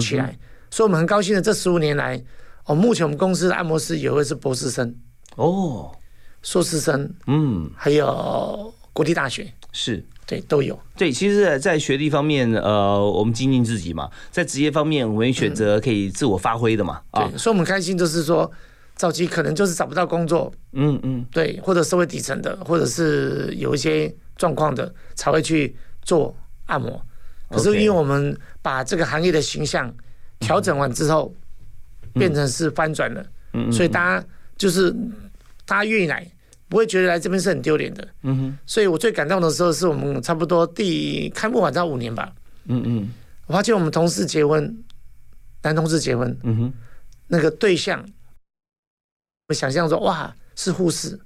[0.00, 0.34] 起来。
[0.70, 2.22] 所以我们很高兴的，这十五年来，
[2.64, 4.94] 哦，目前我们公司的按摩师有一位是博士生，
[5.36, 5.90] 哦，
[6.42, 10.04] 硕士生，嗯，还有国立大学，是。
[10.28, 10.76] 对都有。
[10.96, 17.00] 对，其实，在学历方面，呃，我们精进自己嘛；在职业方面，我们选择可以自我发挥的嘛。
[17.12, 18.50] 啊，所以我们开心就是说，
[18.96, 27.00] 早期可能就是找不到工作，嗯嗯，对，或者社会底层的，或者是有一些状况的，才会去做按摩。
[27.48, 29.94] 可是因为我们把这个行业的形象。
[30.38, 31.34] 调整完之后，
[32.14, 33.26] 变成是翻转了，
[33.72, 34.90] 所以大家就是
[35.64, 36.26] 大家愿意来，
[36.68, 38.06] 不会觉得来这边是很丢脸的。
[38.22, 42.32] 嗯哼，所以我最感动的时候是我们差不多第开幕晚到五年吧。
[42.64, 43.08] 嗯嗯，
[43.46, 44.84] 我发现我们同事结婚，
[45.62, 46.72] 男同事结婚，嗯哼，
[47.28, 48.04] 那个对象，
[49.48, 51.18] 我想象说哇是护士，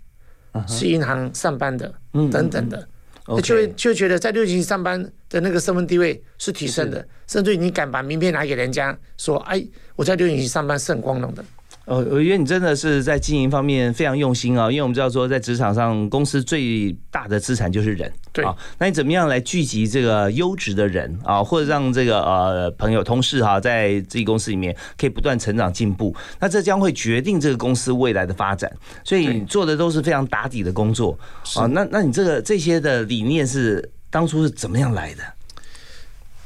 [0.66, 1.94] 是银行上班的，
[2.30, 2.88] 等等的。
[3.38, 9.62] 就会就觉得在六级上班的那个身份地位是提升的，甚至你敢把名片拿给人家说：“哎，
[9.94, 11.44] 我在六级上班是很光荣的。”
[11.86, 18.12] 哦，我觉得你真的是在经营方面非常用心啊，因为我们知道说在职场上，公司最大的资产就是人。
[18.32, 26.14] 对啊，那你怎么样来聚集这个优质的人啊，或者让这个呃朋友、同事哈，在自己公司里面可以不断成长进步？
[26.38, 28.70] 那这将会决定这个公司未来的发展。
[29.02, 31.18] 所以你做的都是非常打底的工作
[31.56, 31.66] 啊。
[31.66, 35.24] 那那你这个这些的理念是当初是怎么样来的？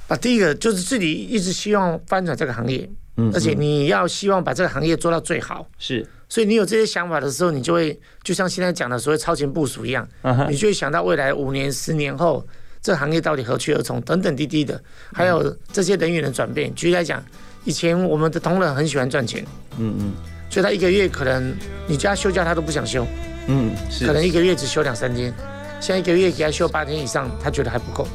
[0.08, 2.88] 啊，第一个就是自己一直希望翻转这个行业。
[3.16, 10.08] 嗯，而且你要希望把这个行业做到最好，是，所以你有这些想法的时候，你就会就像现在讲的所谓超前部署一样，
[10.48, 12.44] 你就会想到未来五年、十年后，
[12.82, 16.74] 这行业到底何去何从等等滴滴的，还有这些人员的转变。
[16.74, 17.22] 举例来讲，
[17.64, 19.44] 以前我们的同仁很喜欢赚钱，
[19.78, 20.12] 嗯嗯，
[20.50, 21.54] 所以他一个月可能
[21.86, 23.06] 你家休假他都不想休，
[23.46, 25.32] 嗯，可能一个月只休两三天。
[25.80, 28.06] 现在一个月给他休八天以上，他觉得还不够。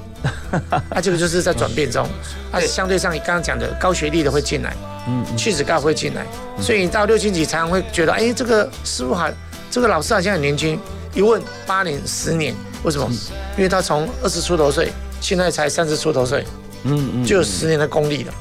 [0.90, 2.06] 那这个就是在转变中，
[2.52, 4.76] 啊，相对上你刚刚讲的高学历的会进来，
[5.08, 6.26] 嗯，气质高会进来，
[6.60, 9.30] 所以你到六星级常常会觉得，哎，这个师傅好，
[9.72, 10.80] 这个老师好像很年轻。
[11.14, 12.54] 一问八年、十年，
[12.84, 13.10] 为什么？
[13.58, 16.46] 因为他从二十出头岁，现在才三十出头岁，
[16.84, 18.34] 嗯嗯，就有十年的功力了。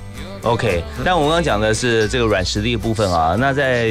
[0.43, 3.89] OK，但我们刚刚讲的是这个软实力的部分啊，那在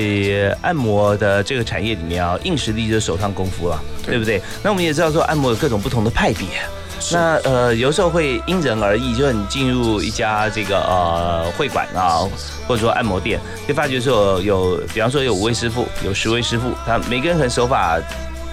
[0.62, 4.42] 按摩的这个产业里面啊，硬实力就是手上功夫了，对不对？
[4.64, 6.48] 那我们也知道说按摩有各种不同的派别，
[7.12, 12.28] 那呃有时候会因人而异，就是你进入一家这个呃会馆啊，
[12.68, 18.00] 或者说按摩店，会发觉说有，比方说有五位师傅，有十位师傅，他每个人可能手法。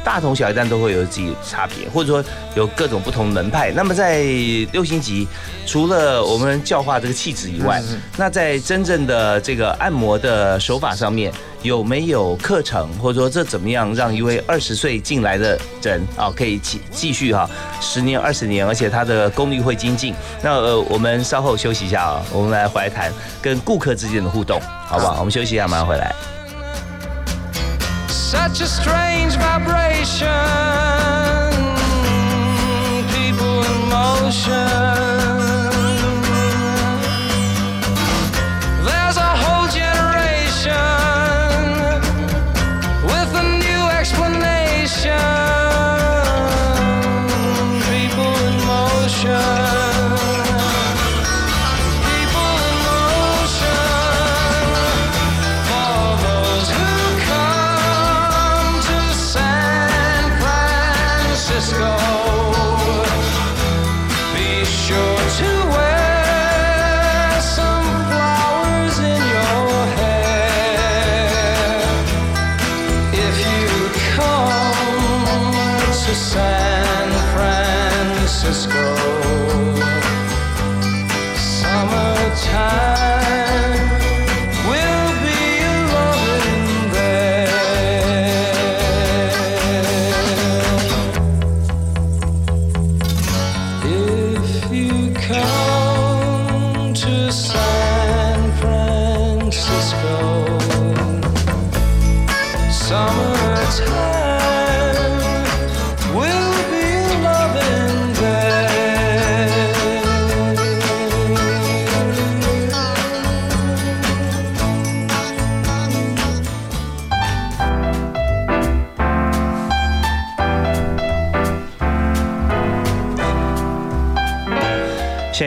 [0.04, 2.22] 大同小异，但都会有自己的差别，或者说
[2.54, 3.72] 有各种不同门派。
[3.72, 4.22] 那么在
[4.70, 5.26] 六星级，
[5.66, 7.82] 除了我们教化这个气质以外，
[8.18, 11.32] 那在真正的这个按摩的手法上面，
[11.62, 17.48] 有没有课程，或者说这怎么样让一位二十岁进来的人啊，可以继继续哈
[17.80, 20.14] 十年、二十年，而且他的功力会精进？
[20.42, 25.16] 那呃，我们稍后休息一下啊，我们来回来谈跟顾客之间的互动，好不好？
[25.20, 26.33] 我们休息一下，马上回来。
[28.34, 30.28] Such a strange vibration.
[33.14, 35.03] People in motion.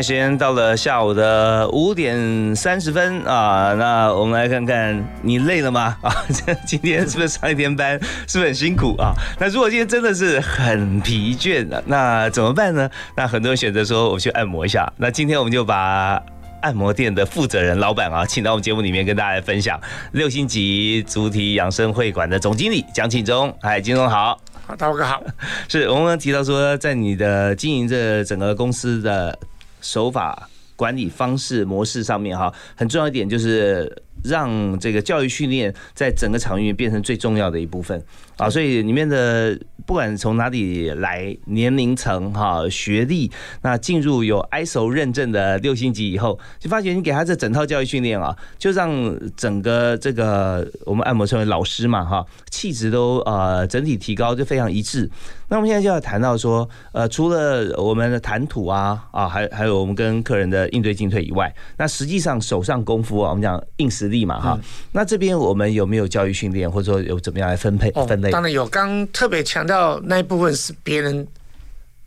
[0.07, 5.97] 时间到了下午的五点三十分啊，那我们来看看你累了吗？
[6.01, 9.11] 啊，这今天是不是上一天班，是不是很辛苦啊？
[9.37, 12.89] 那如果今天真的是很疲倦的，那怎么办呢？
[13.17, 14.89] 那很多人选择说我去按摩一下。
[14.95, 16.23] 那今天我们就把。
[16.61, 19.79] 按摩店的负责人、老板啊，请到我们节目里面跟大家来分享
[20.13, 23.55] 六星级主体养生会馆的总经理蒋庆忠。
[23.61, 24.35] 嗨，金总好。
[24.65, 25.21] 好，大哥好。
[25.69, 29.37] 是我们提到说，在你的经营这整个公司的
[29.81, 38.03] 手法、管理方式、模式上面哈，很重要一点就是让这个教育训练在整个场域变成最重要的一部分
[38.37, 38.49] 啊。
[38.49, 48.91] 所以里面的不管从哪里来，年龄层哈、学历，那进入有 ISO 认证的六星级以后，就发觉你给他这整套教育训练啊，就让
[49.37, 55.09] 整个这个我们按摩称为老师嘛哈，气质都呃整体提高，就非常一致。
[55.49, 64.59] 那我们现在就要谈到说，呃，除了我们的谈吐啊啊，还还有我们跟客人的应对进退以外，那实际上手上功夫啊，我们讲硬实力嘛哈。
[64.91, 68.29] 那这边我们有没有教育训练，或者说有怎么样来分配分类？
[68.29, 71.25] 当然有，刚特别强调那一部分是别人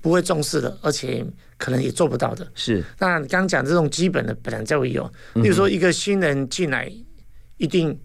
[0.03, 1.24] 不会重视的，而且
[1.57, 2.47] 可能也做不到的。
[2.55, 2.84] 是。
[2.99, 6.93] 那你刚刚讲这种基本的本来就会有，例如说一个新人进来，
[7.57, 7.99] 一定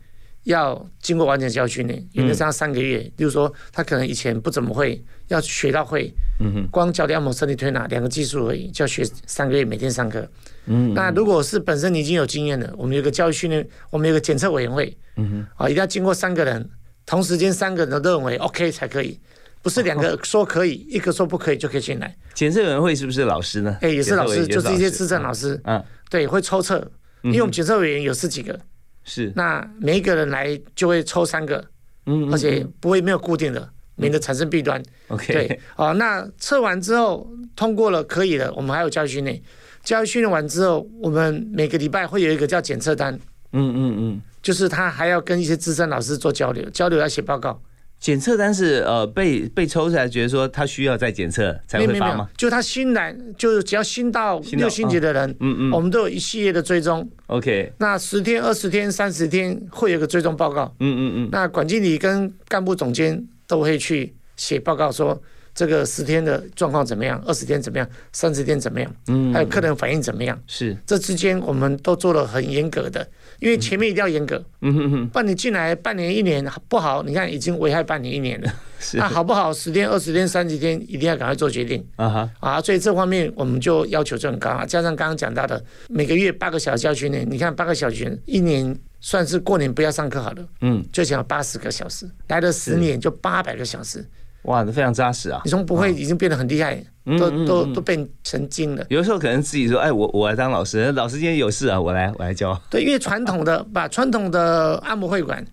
[0.45, 2.99] 要经过完整教育训练，原则上三个月。
[3.17, 10.27] 例如说他可能以前不怎么会，要学到会，嗯哼，光教练按摩、身体推拿两个技术而已，就要学三个月，每天上课。
[10.67, 16.67] 嗯，那如果是本身你已经有经验的，我们有个教育训练，我们有个检测委员会，嗯哼，啊，一定要经过三个人
[17.05, 19.19] 同时间三个人都认为 OK 才可以，
[19.61, 22.15] 不是两个说可以，一个说不可以就可以进来。
[22.35, 23.77] 检测委员会是不是老师呢？
[23.81, 26.75] 哎，也是老师，就是一些资深老师，嗯，对，会抽测，
[27.23, 28.59] 因为我们检测委员有十几个，
[29.05, 31.63] 是，那每一个人来就会抽三个，
[32.07, 34.83] 嗯，而且不会没有固定的，免得产生弊端。
[35.07, 39.41] OK，对，哦，那测完之后通过了，可以了，我们还有教育训练。
[39.83, 43.13] 教育训练完之后，我们每个礼拜会有一个叫检测单，
[43.53, 47.61] 嗯嗯嗯，就是他还要跟一些资深老师做交流，交流要写报告。
[47.99, 52.29] 检测单是呃被被抽出来，觉得说他需要再检测才会发吗？
[52.37, 57.09] 就他新来，就是只要新到六星级的人，嗯嗯，我们都有一系列的追踪。
[57.27, 60.71] OK，那十天、二十天、三十天会有个追踪报告。
[60.79, 65.19] 嗯嗯嗯，那管经理跟干部总监都会去写报告说，
[65.55, 69.33] 这个十天的状况怎么样，二十天怎么样，三十天怎么样，嗯。
[69.33, 70.75] 还有客人反应怎么样，是。
[70.85, 73.07] 这之间我们都做了很严格的，
[73.39, 74.73] 因为前面一定要严格，嗯。
[74.75, 78.97] 哼哼，不然你进来半年一年不好，你看已经危害半年一年了， 是。
[78.97, 79.53] 那好不好？
[79.53, 81.81] 十天、二十天、三十天，一定要赶快做决定。
[81.95, 84.65] 啊哈，啊，所以这方面我们就要求就很高啊。
[84.65, 94.05] 加上刚刚讲到的，每个月八个小时教训练，你看八个小时，一年算是过年不要上课好了，嗯，就讲八十个小时，来了十年就八百个小时，
[94.45, 95.51] 哇，那非常扎实啊你。
[95.51, 98.85] 从不会已经变得很厉害，嗯都都都变成精了。
[98.89, 102.59] 有的时候可能自己说，哎，我我来当老师，老师今天有事啊，我来我来教。
[102.69, 105.45] 对，因为传统的把传统的按摩会馆，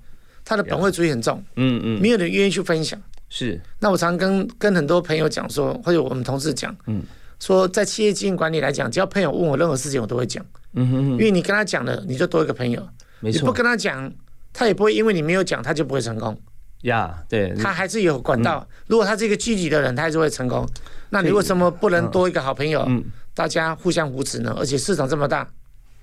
[0.44, 3.00] 它的本位主义很重，嗯嗯，没有人愿意去分享。
[3.28, 7.02] 是，那我常跟跟很多朋友讲说，或者我们同事讲，嗯，
[7.40, 12.86] 说在企业经营管理来讲，只要朋友问我任何事情，我都会讲，嗯哼因为你跟他讲了，你就多一个朋友。
[13.20, 14.12] 没错你不跟他讲，
[14.52, 16.36] 他也不会因为你没有讲，他就不会成功。
[16.82, 18.68] 呀，对，他还是有管嗯道。
[18.86, 20.68] 如果他是一个积极的人，他还是会成功。
[21.10, 22.84] 那你为什么不能多一个好朋友？
[22.86, 23.04] 嗯
[23.34, 24.54] 大家互相扶持呢？
[24.58, 25.48] 而且市场这么大，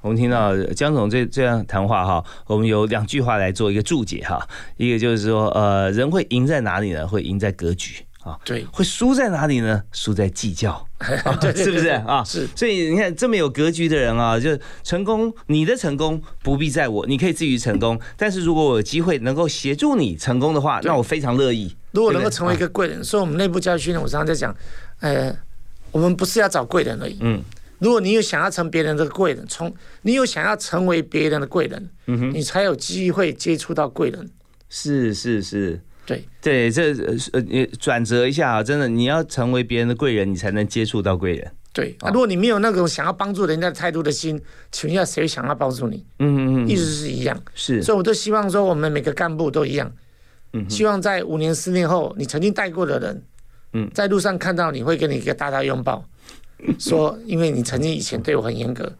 [0.01, 4.43] 我们听到江总这这样谈话哈，我们有两句话来做一个注解哈。
[4.77, 7.07] 一个就是说，呃，人会赢在哪里呢？
[7.07, 8.36] 会赢在格局啊。
[8.43, 9.84] 对，会输在哪里呢？
[9.91, 10.84] 输在计较，
[11.56, 12.24] 是不是啊？
[12.24, 12.47] 是。
[12.56, 18.00] 所以你看，这么有格局的人啊，就成功，你的成功不必在我，你可以自己成功。
[18.18, 21.76] 但是如果我有机会能够协助你成功的话，那我非常乐意。
[21.91, 24.56] 如果能够成为一个贵人，所以我们内部教育训练，我常常在讲，
[25.00, 25.36] 呃，
[25.91, 27.18] 我们不是要找贵人而已。
[27.22, 27.43] 嗯
[27.80, 34.30] 如果你有想要成别人的贵人，从你有想要成为别人的贵人，嗯哼，你才有机会接触到贵人。
[34.68, 35.80] 是是是，
[36.10, 36.24] 对。
[36.41, 41.51] 对，这呃呃你转折一下啊，真的，你要成为别人的贵人，你才能接触到贵人。
[41.72, 44.41] 对，啊，如果你没有那种想要帮助人家的态度的心，
[44.72, 46.03] 请问一下，谁想要帮助你？
[46.18, 47.39] 嗯嗯嗯，意思是一样。
[47.53, 49.91] 是，所以我都希望说，我们每个干部都一样，
[50.53, 53.24] 嗯希望在五年、十年后，你曾经带过的人，
[53.74, 53.88] 嗯。
[53.93, 56.03] 在路上看到你会给你一个大大拥抱，
[56.80, 58.91] 说因为你曾经以前对我很严格，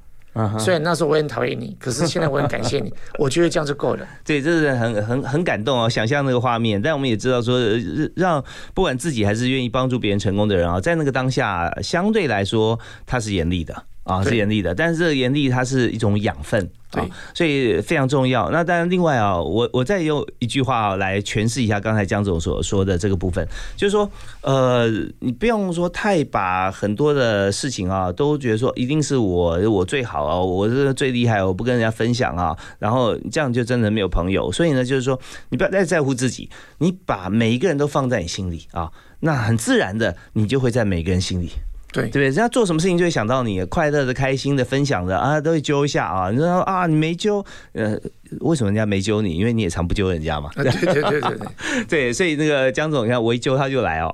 [0.60, 4.06] 虽然那时候我很讨厌你，可是现在我很感谢你， 我觉得这样就够了。
[4.24, 6.82] 对，这是很很很感动哦，想象那个画面。
[6.82, 7.78] 但我们也知道说，呃
[8.16, 13.76] 让不管自己还是愿意帮助别人成功的人啊，在那个当下，相对来说他是严厉的
[14.10, 14.76] 啊，是严厉的。
[14.76, 16.70] 但是这个严厉它是一种养分。
[16.92, 17.04] 对，
[17.36, 18.50] 所以非常重要。
[18.50, 23.48] 那当然，另外啊，我我再用一句话来诠释一下刚才江总所说的这个部分，
[23.78, 24.10] 就是说，
[24.42, 24.90] 呃，
[25.20, 34.52] 你不用说太把很多的事情啊，都觉得说一定是我我最好啊，我是最厉害，我不跟人家分享啊，然后这样就真的没有朋友。
[34.52, 36.50] 所以呢，就是说，你不要太在乎自己，
[36.80, 41.52] 你把每一个人都放在你心里啊，那很自然的，你就会在每个人心里。
[41.92, 42.24] 对对不对？
[42.24, 46.30] 人家做什么事情就会想到你，快乐的、开心的、分享的啊，都会揪一下啊。
[46.32, 47.98] 你说啊，你没揪，呃，
[48.42, 49.34] 为什么人家没揪你？
[49.34, 50.50] 因为你也常不揪人家嘛。
[50.56, 54.12] 啊对对对对对， 对，所以那个江总，你看我一揪他就来哦。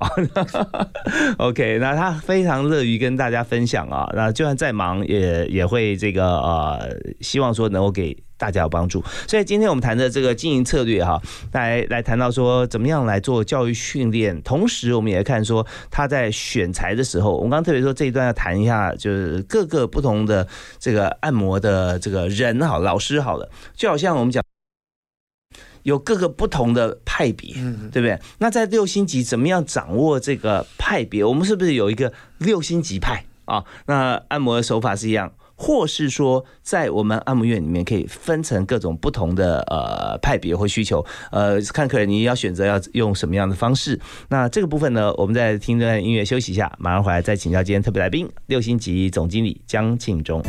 [1.38, 4.10] OK，那他非常乐于跟大家分享啊。
[4.14, 9.02] 那就算再忙，也也会这个呃，希望说能够给大家有帮助。
[9.26, 11.20] 所以今天我们谈的这个经营策略哈，
[11.52, 20.46] 来来谈到说怎么样来做教育训练，同时我们也看说他在选材的时候，我们刚特别说这一段要谈一下，就是各个不同的
[20.78, 24.42] 这个按摩的这个人好老师好了，就好像我们讲。
[25.82, 27.54] 有各个不同的派别，
[27.92, 28.18] 对不对？
[28.38, 31.22] 那在六星级怎么样掌握这个派别？
[31.22, 33.62] 我们是不是有一个六星级派啊？
[33.86, 43.98] 那按摩的手法是一样，或是说在我们按摩院里面可以分成各种不同的呃派别或需求，呃，看客人你要选择要用什么样的方式。
[44.28, 50.42] 那这个部分呢，我们再听段音乐休息一下，马上回来再请教今天特别来宾六星级总经理江庆忠。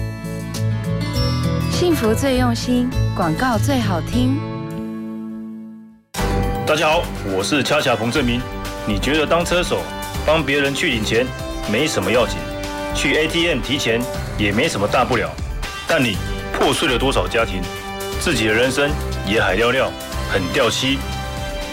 [1.71, 4.37] 幸福最用心，广告最好听。
[6.65, 7.03] 大家好，
[7.33, 8.41] 我是恰恰彭正明。
[8.85, 9.79] 你觉得当车手
[10.25, 11.25] 帮别人去领钱
[11.71, 12.37] 没什么要紧，
[12.97, 14.01] 去 ATM 提钱
[14.39, 15.29] 也没什么大不了，
[15.87, 16.17] 但你
[16.51, 17.61] 破碎了多少家庭，
[18.19, 18.89] 自己的人生
[19.23, 19.91] 也海尿尿，
[20.33, 20.97] 很掉漆。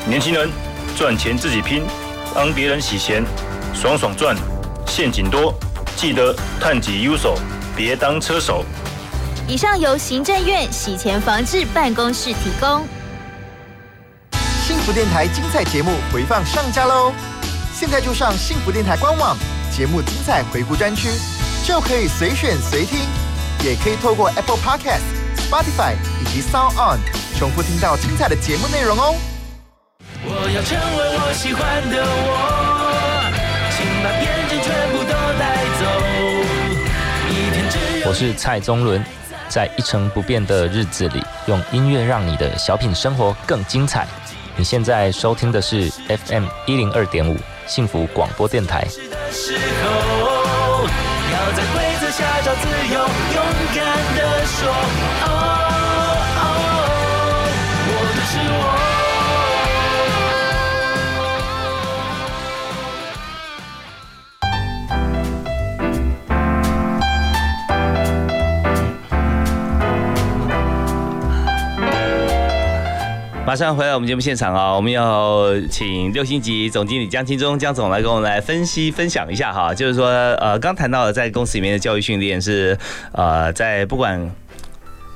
[0.07, 0.51] 年轻人
[0.99, 1.83] 赚钱自己拼，
[2.35, 3.25] 帮别人洗钱，
[3.75, 4.37] 爽爽赚，
[4.87, 5.55] 陷阱多，
[5.97, 7.39] 记得探己优手，
[7.75, 8.63] 别当车手。
[9.49, 12.87] 以上由行政院洗钱防治办公室提供。
[14.67, 17.13] 幸福电台精彩节目回放上架喽！
[17.75, 19.37] 现在就上幸福电台官网，
[19.77, 21.09] 节目精彩回顾专区，
[21.67, 23.01] 就可以随选随听，
[23.65, 25.03] 也可以透过 Apple Podcast、
[25.37, 27.01] Spotify 以及 Sound On
[27.37, 29.17] 重复听到精彩的节目内容哦。
[30.23, 33.33] 我要成为我喜欢的我，
[33.73, 35.43] 请把偏见全部都带
[35.81, 35.83] 走。
[37.29, 39.05] 一天只有我是蔡宗伦，
[39.49, 44.07] 在一成不变的日子里，用音乐让你的小品生活更精彩。
[44.55, 47.37] 你现在收听的是 FM 一零二点五
[47.67, 48.87] 幸福广播电台。
[49.31, 50.85] 时候，
[51.33, 53.45] 要在规则下找自由，勇
[53.75, 53.85] 敢
[54.17, 55.44] 的说，
[73.47, 82.77] 马上回来我们节目现场啊，我们要请六星级总经理江青忠江总来跟我们来分析分享一下哈，就是说呃刚谈到的在公司里面的教育训练是
[83.13, 84.35] 呃在不管。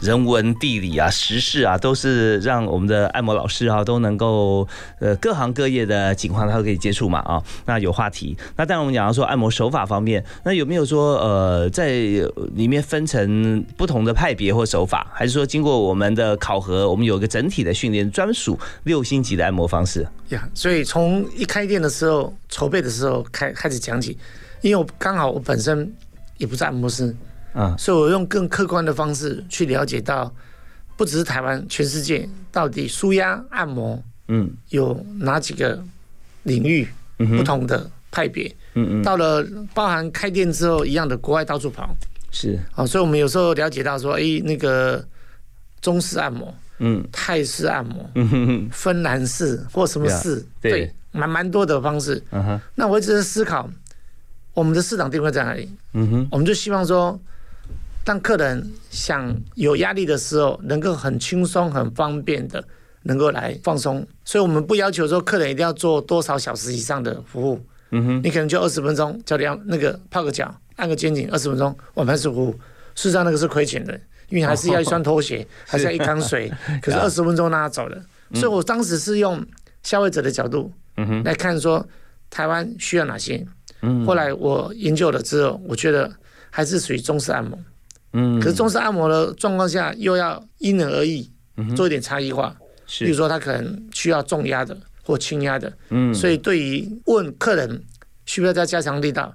[0.01, 4.67] 人文、地理啊、时事啊，都是让我们的按摩老师啊都能够
[5.01, 7.43] 呃各行各业的情况，他都可以接触嘛啊。
[7.67, 8.37] 那有话题。
[8.57, 11.91] 那当然我们讲到说按摩手法方面，那有没有说呃在
[12.55, 20.07] 里面分成不同的派别或手法，还是说经过我们的考核，我们有个整体的训练，专属六星级的按摩方式？
[20.29, 24.17] 呀，所以从一开店的时候筹备的时候开开始讲起，
[24.61, 25.93] 因为我刚好我本身
[26.37, 27.15] 也不是按摩师。
[27.55, 30.33] 嗯，所以我用更客观的方式去了解到，
[30.97, 35.83] 不只是台湾，全世界到底舒压按摩，嗯，有哪几个
[36.43, 36.87] 领域
[37.17, 39.45] 不同的派别，嗯嗯，到了
[39.75, 41.89] 包含开店之后一样的，国外到处跑，
[42.31, 45.05] 是，啊，所以我们有时候了解到说，哎，那个
[45.81, 53.69] 中式按摩，嗯，泰式按摩，嗯哼哼，芬兰式或什么式，对，蛮蛮多的方式，嗯哼，那我一直在思考，
[54.55, 55.69] 我们的市场定位在哪里？
[55.95, 57.19] 嗯哼，我们就希望说。
[58.09, 62.65] 当客人想有压力的时候，能够很轻松、很方便的
[63.03, 67.61] 能够来放松，所以我们不要求说客人一定要做多少小时以上的服务。
[67.91, 72.53] 嗯哼，你可能就二十分钟，叫你要那个泡个脚、按个肩颈，二十分钟，我们还是服务。
[72.95, 73.93] 事实上那个是亏钱的，
[74.31, 76.51] 因为还是要一双拖鞋，还是要一缸水，
[76.81, 78.03] 可是二十分钟让他走了。
[78.33, 79.45] 所以我当时是用
[79.83, 80.73] 消费者的角度
[81.27, 81.87] 来看说
[82.31, 83.47] 台湾需要哪些。
[84.07, 86.11] 后来我研究了之后，我觉得
[86.49, 87.59] 还是属于中式按摩。
[88.19, 91.31] 嗯，可是中式按摩的状况下，又要因人而异，
[91.77, 92.57] 做一点差异化。
[92.87, 97.69] 是，比如说他可能需要重压的或轻压的，嗯，所以对于问客人
[98.25, 99.33] 需不需要再加强力道，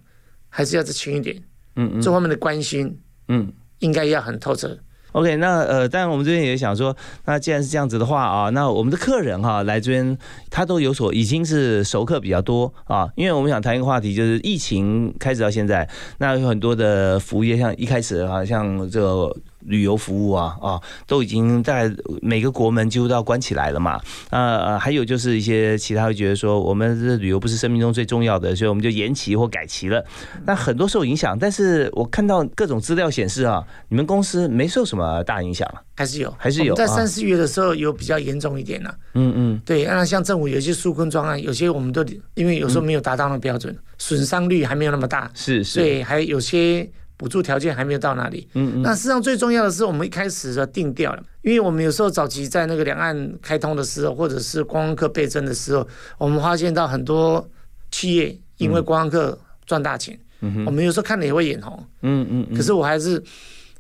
[0.50, 1.36] 还是要再轻一点，
[1.76, 4.78] 嗯嗯，这方面的关心，嗯，应该要很透彻。
[5.14, 6.96] OK，那呃，当然我们这边也想说，
[7.26, 10.18] 那既然是这样子的话啊，那我们的客人哈来这边，
[10.52, 19.36] 他都有所已经是熟客比较多啊，因为我们想谈一个话题，就是疫情开始到现在，那有很多的服务业，像一开始啊，像这个。
[19.66, 21.92] 旅游服务啊啊，都已经在
[22.22, 24.00] 每个国门几乎都要关起来了嘛。
[24.30, 30.04] 呃，还有就是一些其他会觉得说，我们这旅游不是生命中最重要的，所以我们就延期或改期了。
[30.46, 36.76] 那很多受影响，但是我看到各种资料显示啊，你们公司没受什么大影响，还是有，还是有。
[36.76, 38.94] 在三四月的时候有比较严重一点呢。
[39.14, 42.04] 嗯嗯，对，那像政府有些纾困专案，有些我们都
[42.34, 46.90] 因为有时候没有达到那个标准，损伤率还没有那么大，是是，对，还有些。
[47.24, 57.50] 补助条件还没有到那里，嗯嗯，那事实上最重要的是我们一开始的定调了，因为我们有时候早期在那个两岸开通的时候，或者是观光客倍增的时候，我们发现到很多
[57.92, 63.24] 企业因为观光客赚大钱，嗯我们有时候看了也会眼红，嗯嗯，可是我还是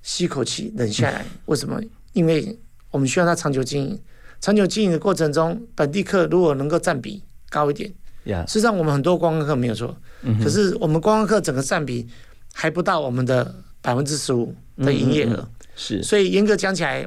[0.02, 1.78] 吸口气忍下来，为什么？
[2.14, 2.58] 因为
[2.92, 4.00] 我们需要它长久经营，
[4.40, 7.94] 长久经营的过程中，本地客如果能够占比高一点，
[8.48, 12.08] 事实上我们很多观光客没有错，嗯可是我们观光客整个占比。
[12.54, 15.46] 还不到我们的百分之十五的营业额，
[15.76, 17.06] 是，所以严格讲起来，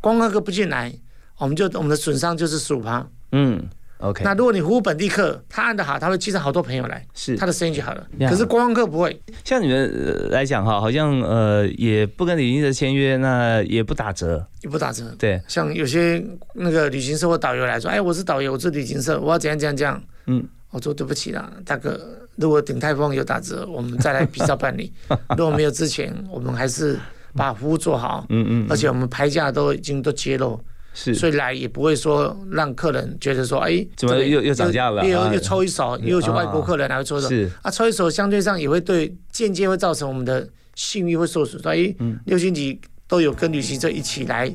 [0.00, 0.92] 观光客不进来，
[1.38, 3.06] 我们就我们的损伤就是十五趴。
[3.32, 3.62] 嗯
[3.98, 4.24] ，OK。
[4.24, 8.06] 那如果你服务本地客，他按的好，他会介绍好多朋友来，是，他的生意就好了。
[8.20, 9.20] 可是观光客不会。
[9.44, 15.14] 像你们来讲哈，好像呃也不跟旅行社签约，那也不打折，也不打折。
[15.18, 16.24] 对，像有些
[16.54, 20.02] 那个旅行社或导游来说，哎，我是导游，我是旅行社，我要怎样怎样怎样。
[20.26, 20.48] 嗯。
[20.70, 21.98] 我说对不起啦，大哥，
[22.36, 24.90] 如果鼎泰丰有打折，我们再来比照办理；
[25.36, 26.98] 如果没有之前，我们还是
[27.34, 28.26] 把服务做好。
[28.28, 28.66] 嗯嗯。
[28.68, 30.60] 而且我们牌价都已经都揭露，
[30.92, 35.04] 是，所以来也不会说让客人觉得说，哎，怎么又又涨价了？
[35.06, 41.62] 又又抽一手，又是外国客人来抽手，是啊，抽一手相对上也会对间接会造成我们的信誉会受损。
[41.62, 42.78] 所以六星级
[43.08, 44.54] 都有跟旅行社一起来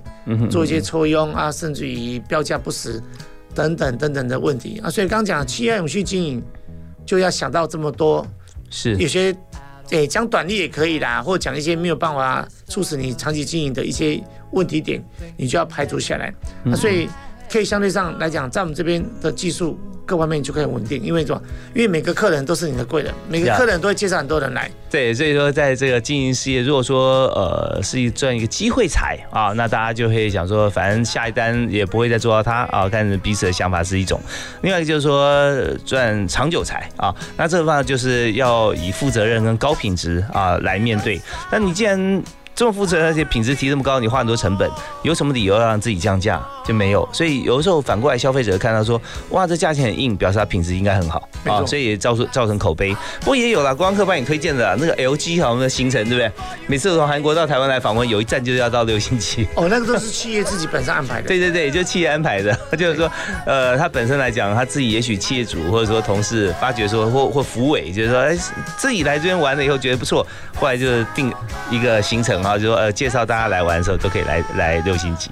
[0.49, 3.01] 做一些抽佣啊，甚至于标价不实。
[3.53, 6.41] 等等等等的问题啊，所以刚讲企业永续经营，
[7.05, 8.25] 就要想到这么多，
[8.69, 9.35] 是有些
[9.89, 14.21] 诶讲短利也可以啦，或者讲一些没有办法促使你长期经营的一些
[14.51, 15.03] 问题点，
[15.37, 16.33] 你就要排除下来。
[16.63, 17.09] 那所以
[17.51, 21.41] 可以相对上来讲，在我们这边的技术各方面就可以稳定，因为什么？
[21.75, 24.71] 因为每个客人都是你的贵人，每个客人都会介绍很多人来。
[24.89, 34.19] 对，所以说在这个经营事业，如果说呃是一赚一个机会财啊，那大家就会想说，反正下一单也不会再做到它啊，看彼此的想法是一种。
[34.61, 41.21] 另外一个就是说呃赚长久财啊，那这个方法就是要以负责任跟高品质啊来面对。
[41.51, 42.23] 那你既然
[42.53, 44.69] 这么负责，而且品质提这么高，你花很多成本，
[45.03, 46.41] 有什么理由要让自己降价？
[46.63, 47.07] 就没有。
[47.11, 52.95] 所以有的时候反过来，消费者看到说，哇，这价钱很硬，表示它品质应该很好啊，所以也造出造成口碑。
[53.21, 56.31] 不过也有啦，光客帮你推荐的啦那个 LG 好，我们的行程对不对？
[56.67, 59.47] 每次从韩国到台湾来访问，有一站就是要到六星期。
[59.55, 61.27] 哦，那个都是企业自己本身安排的。
[61.27, 63.11] 对对对，就企业安排的，就是说，
[63.45, 68.37] 呃，他本身来讲，他自己也许企业主或者说同事发觉说，或或福委，就是说，哎，
[68.77, 70.25] 自己来这边玩了以后觉得不错，
[70.55, 71.33] 后来就是定
[71.71, 75.31] 一个行程然后，就说呃，介绍大家来玩的时候都可以来来六星级。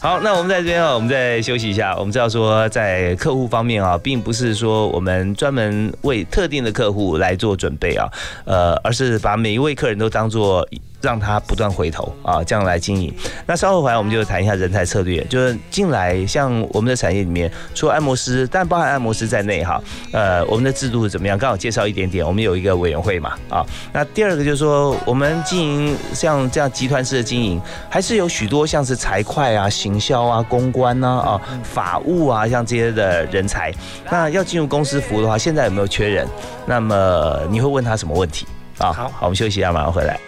[0.00, 1.92] 好，那我们在这边啊，我们再休息一下。
[1.96, 8.08] 我们知道说，在客户方面啊，并不是说我们专门为特定的客户来做准备啊，
[8.44, 10.64] 呃，而是把每一位客人都当做
[11.00, 13.12] 让他不断回头啊，这样来经营。
[13.44, 19.82] 那稍后回来我们就谈一下人才策略，就是进来像我们的产业里面，除按摩师，但包含按摩师在内哈，
[20.12, 21.36] 呃，我们的制度是怎么样？
[21.36, 23.66] 刚好介绍一点点，我们有一个委员会嘛啊。
[23.92, 29.68] 那第二个就是说，我们经营像这样集团式的经营，还是有许多像是财会啊、
[30.00, 33.72] 销啊、公关啊、啊法务啊，像这些的人才。
[34.10, 36.26] 那要进入公司服务的话，现在有没有缺人？
[36.66, 38.44] 那么你会问他什么问题
[38.78, 38.90] 啊？
[38.92, 40.18] 好，好，我们休息一下，马上回来。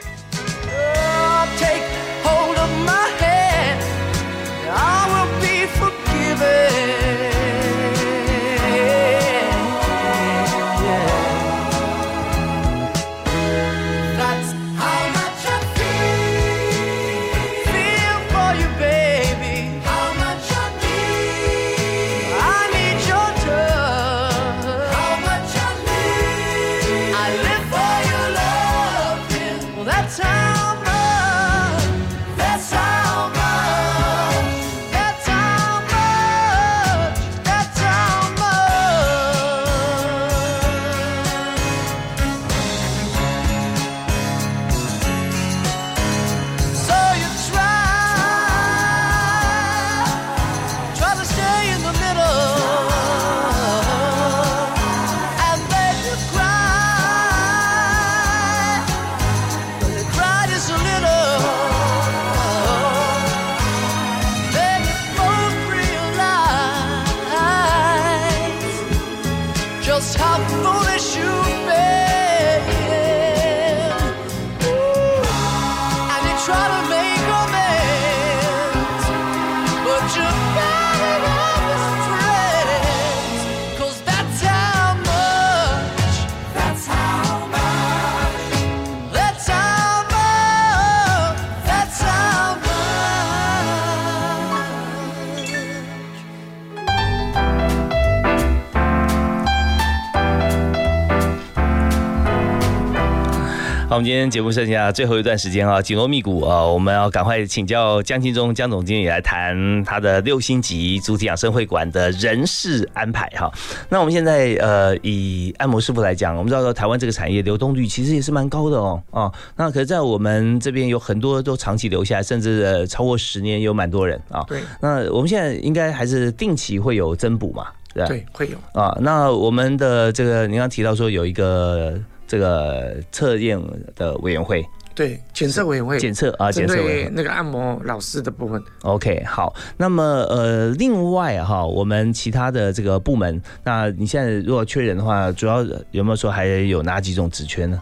[103.91, 113.51] 好，我们今天节目剩下最后一段时间啊，紧锣密鼓啊，我们要赶快请教江金忠江总经理来谈他的六星级主体养生会馆的人事安排哈。
[113.89, 119.33] 那我们现在呃，以按摩师傅来讲，我们知道说台湾这个产业流动率其实也是蛮高的哦啊。
[119.57, 124.41] 那可是在我们这边有很多都长期留下来，甚至呃超过十年有蛮多人啊。
[124.47, 127.67] 对那我们现在应该还是定期会有增补嘛？
[127.93, 128.81] 对对，会有。
[128.81, 131.99] 啊，那我们的这个您刚提到说有一个
[132.31, 133.61] 这个测验
[133.97, 134.65] 的委员会，
[134.95, 135.99] 对，检测委员会。
[135.99, 147.81] 检测啊针检测那个按摩老师的部分，OK，好，那么呃，另外哈，我们其他的这个部门，那你现在如果缺人的话，主要有没有说还有哪几种职缺呢？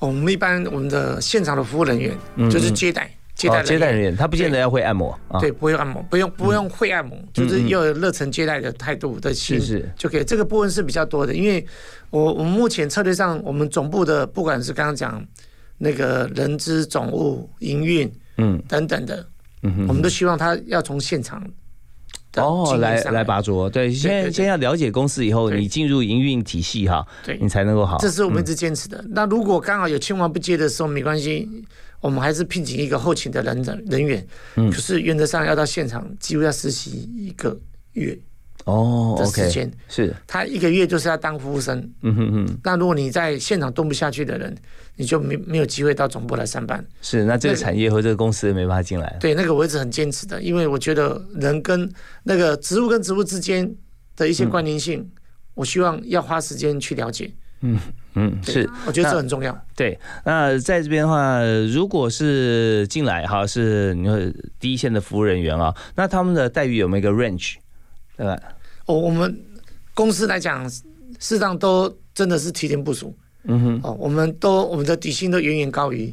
[0.00, 5.38] 我们一般我们的现场的服务人员嗯就是接待接待哦接待人员，他不见得要会按摩啊。
[5.38, 9.90] 对，不会按摩，不用不用会按摩，就是要有热忱接待的态度的心，是是。
[9.94, 10.24] 就可以。
[10.24, 11.64] 这个部分是比较多的，因为
[12.10, 15.24] 我我们目前策略上，我们总部的不管是刚刚讲
[15.78, 19.26] 那个人资、总务、营运嗯等等的，
[19.62, 21.42] 嗯哼我们都希望他要从现场
[22.36, 27.96] 哦，来来拔擢，对，先先要了解公司以后，你进入营运体系哈，对你才能够好。
[27.98, 29.02] 这是我们一嗯直坚持的。
[29.08, 31.48] 那如果刚好有青黄不接的时候，没关系，
[32.00, 34.26] 我们还是聘请一个后勤的人人员。
[34.56, 37.58] 嗯可是原则上要到现场，几乎要实习一个
[37.92, 38.18] 月。
[38.66, 41.78] 哦的时间是，他一个月就是要当服务生。
[42.02, 44.54] 嗯哼哼，那如果你在现场蹲不下去的人，
[44.96, 46.84] 你就没没有机会到总部来上班。
[47.00, 49.16] 是，那这个产业和这个公司没办法进来。
[49.20, 51.88] 对，那个我一直很坚持的，因为我觉得人跟
[52.24, 53.72] 那个植物跟植物之间
[54.16, 55.08] 的一些关联性，
[55.54, 57.32] 我希望要花时间去了解。
[57.60, 57.78] 嗯
[58.14, 59.56] 嗯，是，我觉得这很重要。
[59.76, 61.40] 对，那在这边的话，
[61.72, 64.18] 如果是进来哈，是你说
[64.58, 67.54] 第一线的服务人员啊，那他们的待遇有没有一个 range？
[68.16, 68.38] 对吧？
[68.86, 69.40] 哦，我们
[69.94, 70.82] 公司来讲，事
[71.18, 73.16] 实上都真的是提前部署。
[73.44, 76.12] 嗯哼，哦，我们都我们的底薪都远远高于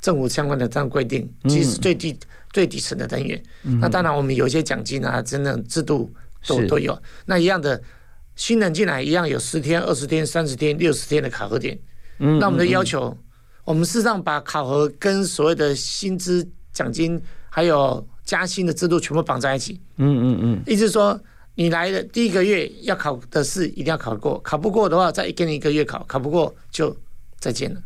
[0.00, 2.18] 政府相关的这样规定，嗯即使最低
[2.50, 3.42] 最底层的人员。
[3.64, 6.10] 嗯那当然，我们有一些奖金啊，真的制度
[6.46, 6.98] 都都有。
[7.26, 7.80] 那一样的，
[8.36, 11.78] 新人进来一样有十天、二十天、三十天、六十天的考核点。
[12.18, 13.16] 嗯那我们的要求，
[13.64, 17.20] 我们事实上把考核跟所谓的薪资、奖金
[17.50, 19.80] 还有加薪的制度全部绑在一起。
[19.96, 21.20] 嗯嗯嗯，意思说，
[21.54, 26.96] 你来的第一个月要考的试一定要考过，考不过的话再给你一个月考，考不过就
[27.38, 27.80] 再见了。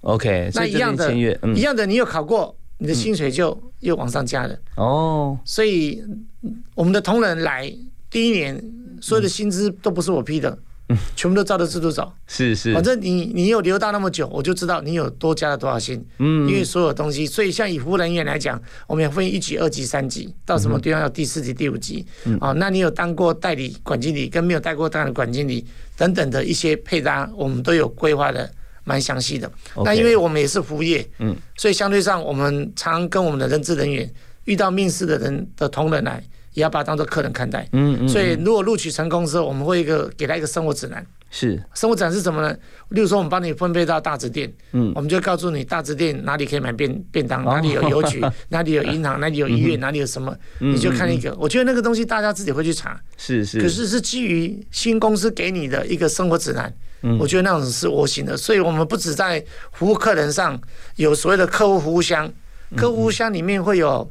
[0.00, 4.58] OK，那一样的一样的，你有考过，你的薪水就又往上加了。
[4.76, 6.02] 哦，所以
[6.42, 7.72] 嗯我们的同仁来
[8.10, 8.60] 第一年，
[9.00, 10.58] 所有的薪资都不是我批的，
[11.16, 12.12] 全部都照着制度走。
[12.26, 16.04] 是是，反正你你有留到那么久，我就知道你有多加了多少薪。
[16.18, 22.04] 嗯因为所有东西，所以像以服务人员来讲，我们也分一级、二级、三级，到什么地方要第四级、第五级。
[22.24, 25.64] 嗯啊，那你有当过代理管经理，跟没有带过代理管经理
[25.96, 28.50] 等等的一些配搭，我们都有规划的
[28.84, 29.50] 蛮详细的。
[29.84, 34.12] 那因为我们也是服务业，嗯，所以相对上，我们常跟我们的人资人员
[34.44, 36.22] 遇到面试的人的同仁来，
[36.54, 37.68] 也要把它当做客人看待。
[37.72, 41.04] 嗯嗯所以嗯如果录取成功之后，我们会一个给他一个生活指南。
[41.34, 42.54] 是，生活指南是什么呢？
[42.90, 51.34] 例如说，我们帮你分配到大直店，嗯我们就告诉你大直店哪里可以买便便当，哦哪里有邮局， 哪里有银行，哪里有医院，哪里有什么，嗯你就看一个。
[51.40, 56.70] 我觉得那个东西大家自己会去查，是是，可是是基于新公司给你的一个生活指南。
[57.04, 59.42] 嗯我觉得那种是窝心的，所以我们不止在
[59.72, 60.60] 服务客人上
[60.96, 62.30] 有所谓的客户服务箱，
[62.70, 64.08] 嗯客户服务箱里面会有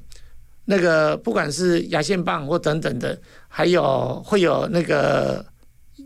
[0.66, 5.46] 那个不管是牙线棒或等等的，还有会有那个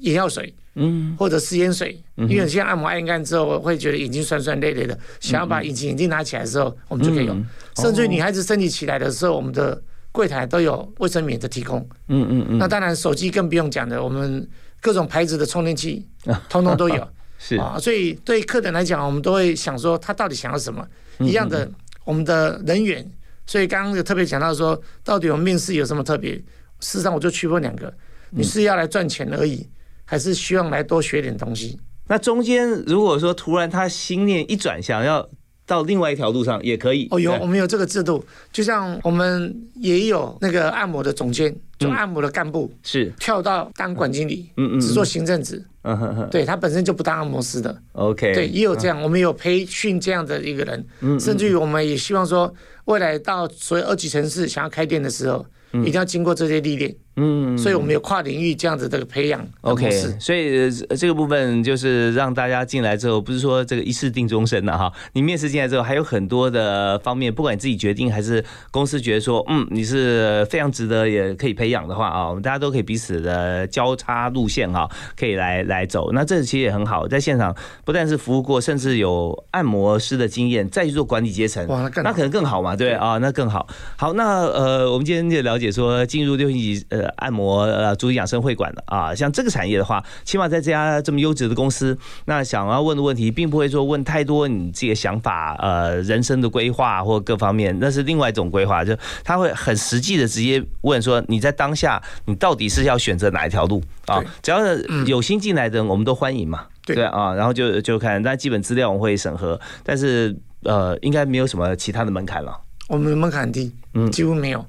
[0.02, 7.46] 眼药水，嗯，或者食盐水，嗯因为现在按摩按一按之后会觉得眼睛酸酸累累的，想要把隐形眼镜拿起来的时候，我们就可以用嗯。
[7.78, 9.82] 甚至于女孩子生理起来的时候，我们的
[10.12, 11.80] 柜台都有卫生棉的提供。
[12.08, 14.48] 嗯嗯嗯，那当然，手机更不用讲的，我们
[14.82, 16.08] 各种牌子的充电器，
[16.50, 17.08] 通通都有。
[17.38, 20.82] 是啊，所以对客人来讲，我们都会想说他到底想要什么。
[21.20, 21.70] 嗯一样的，
[22.04, 23.06] 我们的人员，
[23.46, 26.34] 所以刚刚就特别讲到说，到底我们面试有什么特别？
[26.80, 27.94] 事实上，我就区分两个：
[28.32, 29.68] 你是要来赚钱而已，
[30.04, 31.80] 还是希望来多学点东西？
[32.08, 35.28] 那中间如果说突然他心念一转，想要
[35.66, 37.08] 到另外一条路上也可以。
[37.12, 43.12] 哦，有我们有这个制度，就像我们也有那个按摩的总监，就按摩的干部是。
[43.20, 44.80] 跳到当管经理，嗯嗯嗯。
[44.80, 47.76] 只做行政职，嗯哼哼，对他本身就不当按摩师的。
[47.94, 52.54] ，OK，对，也有这样，我们有培训这样的一个人，甚至于我们也希望说，
[52.86, 56.96] 未来到所有二级城市想要开店的时候，一定要经过这些历练。
[57.18, 60.16] 嗯所以我们有跨领域这样子的培养模 OK，式。
[60.20, 64.92] 所以呃这个部分就是让大家进来之后，不是说这个一试定终身的哈。
[65.14, 76.12] 你面试进来之后，还有很多的方面，不管你自己决定还是公司觉得说，嗯，你是非常值得也可以培养的话啊，我们大家都可以彼此的交叉路线哈，可以来来走。
[76.12, 77.56] 那这其实也很好，在现场
[77.86, 83.66] 不但是服务过，甚至有按摩师的经验，再去做管理阶层，哇那可能更好嘛，对啊，那更好。
[83.96, 104.24] 好，那呃，我们今天就了解说，进入六星级呃按摩呃足底养生会馆的啊，像这个产业的话，起码在这家这么优质的公司，那想要问的问题，并不会说问太多你自己的想法，呃，人生的规划或各方面，那是另外一种规划，就他会很实际的直接问说，你在当下你到底是要选择哪一条路啊？
[104.42, 106.66] 只要是有心进来的人，我们都欢迎嘛。
[106.86, 112.56] 对啊，然后就就看，那基本资料我们会审核，但是呃，应该没有什么其他的门槛了。
[112.88, 114.64] 我们的门槛低，嗯几乎没有。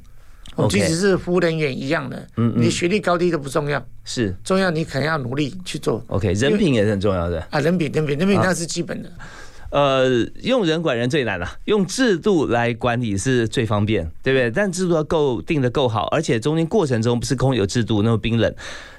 [0.70, 6.02] 即使是服务人员一样的，嗯嗯你学历高低都不重要，是重要你肯定要努力去做。
[6.08, 7.46] OK，人品也是很重要的。
[7.50, 9.10] 啊，人品，人品，人品啊那是基本的。
[9.70, 14.50] 呃，用人管人最难了、用制度来管理是最方便，对不对？
[14.50, 18.54] 但制度要够定的够好，而且中间过程中不是空有制度那么冰冷。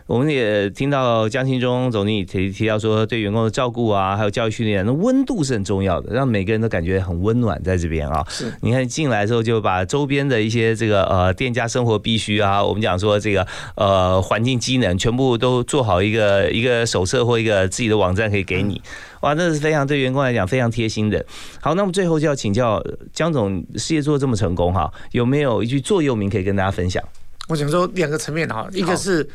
[0.05, 8.25] 我们也听到江新忠总经理提提到说，对员工的照顾啊，还有教育训练，那温度是很重要的，让每个人都感觉很温暖在这边啊。
[8.29, 13.45] 是，你看进来之后就把周边的一些这个呃店家生活必须啊，我们讲说这个
[13.75, 18.81] 呃环境机能全部都做好一个一个手册或一个自己的网站可以给你。
[19.21, 21.25] 哇，那是非常对员工来讲非常贴心的。
[21.59, 27.03] 好，那么最后就要请教呃江总，事业做得这么成功哈，有没有一句座右铭可以跟大家分享？
[27.47, 29.27] 我想说两个层面哈，一个是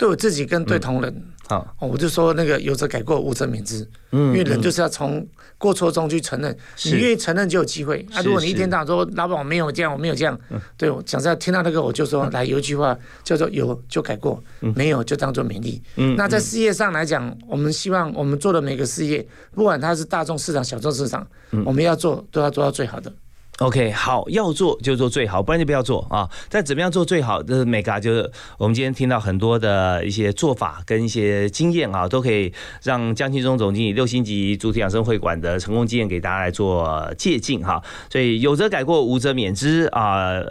[0.00, 1.14] 对我自己跟对同仁，
[1.46, 3.86] 好，哦我就说那个有则改过，无则免之。
[4.12, 5.28] 嗯因为人嗯就是要从
[5.58, 8.06] 过错中去承认，你愿意承认就有机会。
[8.14, 10.40] 啊，如果你一天到晚说老板我没有这样，我没有这样，
[10.78, 14.42] 对我讲实在听到那个我就说，来有一句话叫做有就改过，
[14.74, 15.82] 没有就当做勉励。
[15.96, 16.40] 嗯那在嗯。
[16.40, 21.62] 事业上来讲，我们希望我们做的每个事业，不管它是大众市场、小众市场，嗯。
[21.66, 23.12] 我们要做都要做到最好的。
[23.60, 26.26] OK，好，要做就做最好，不然就不要做啊。
[26.48, 32.50] 但怎么样做最好的 mega 就是我们今天听到很多的一些做法跟一些经验啊，都可以
[32.82, 37.82] 让江庆忠总经理六星级主体养生会馆的成功经验给大家来做借鉴哈。
[38.08, 40.42] 所以有则改过，无则免之啊。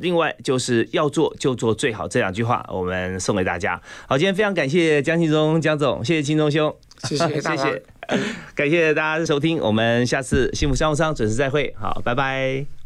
[0.00, 3.78] 另外就是要做就做最好这两句话，我们送给大家。
[4.08, 7.82] 好，今天非常感谢江庆忠江总，谢谢庆忠兄，谢谢 谢谢，
[8.54, 12.85] 感谢大家的收听，我们下次幸福商务舱准时再会，好，拜拜。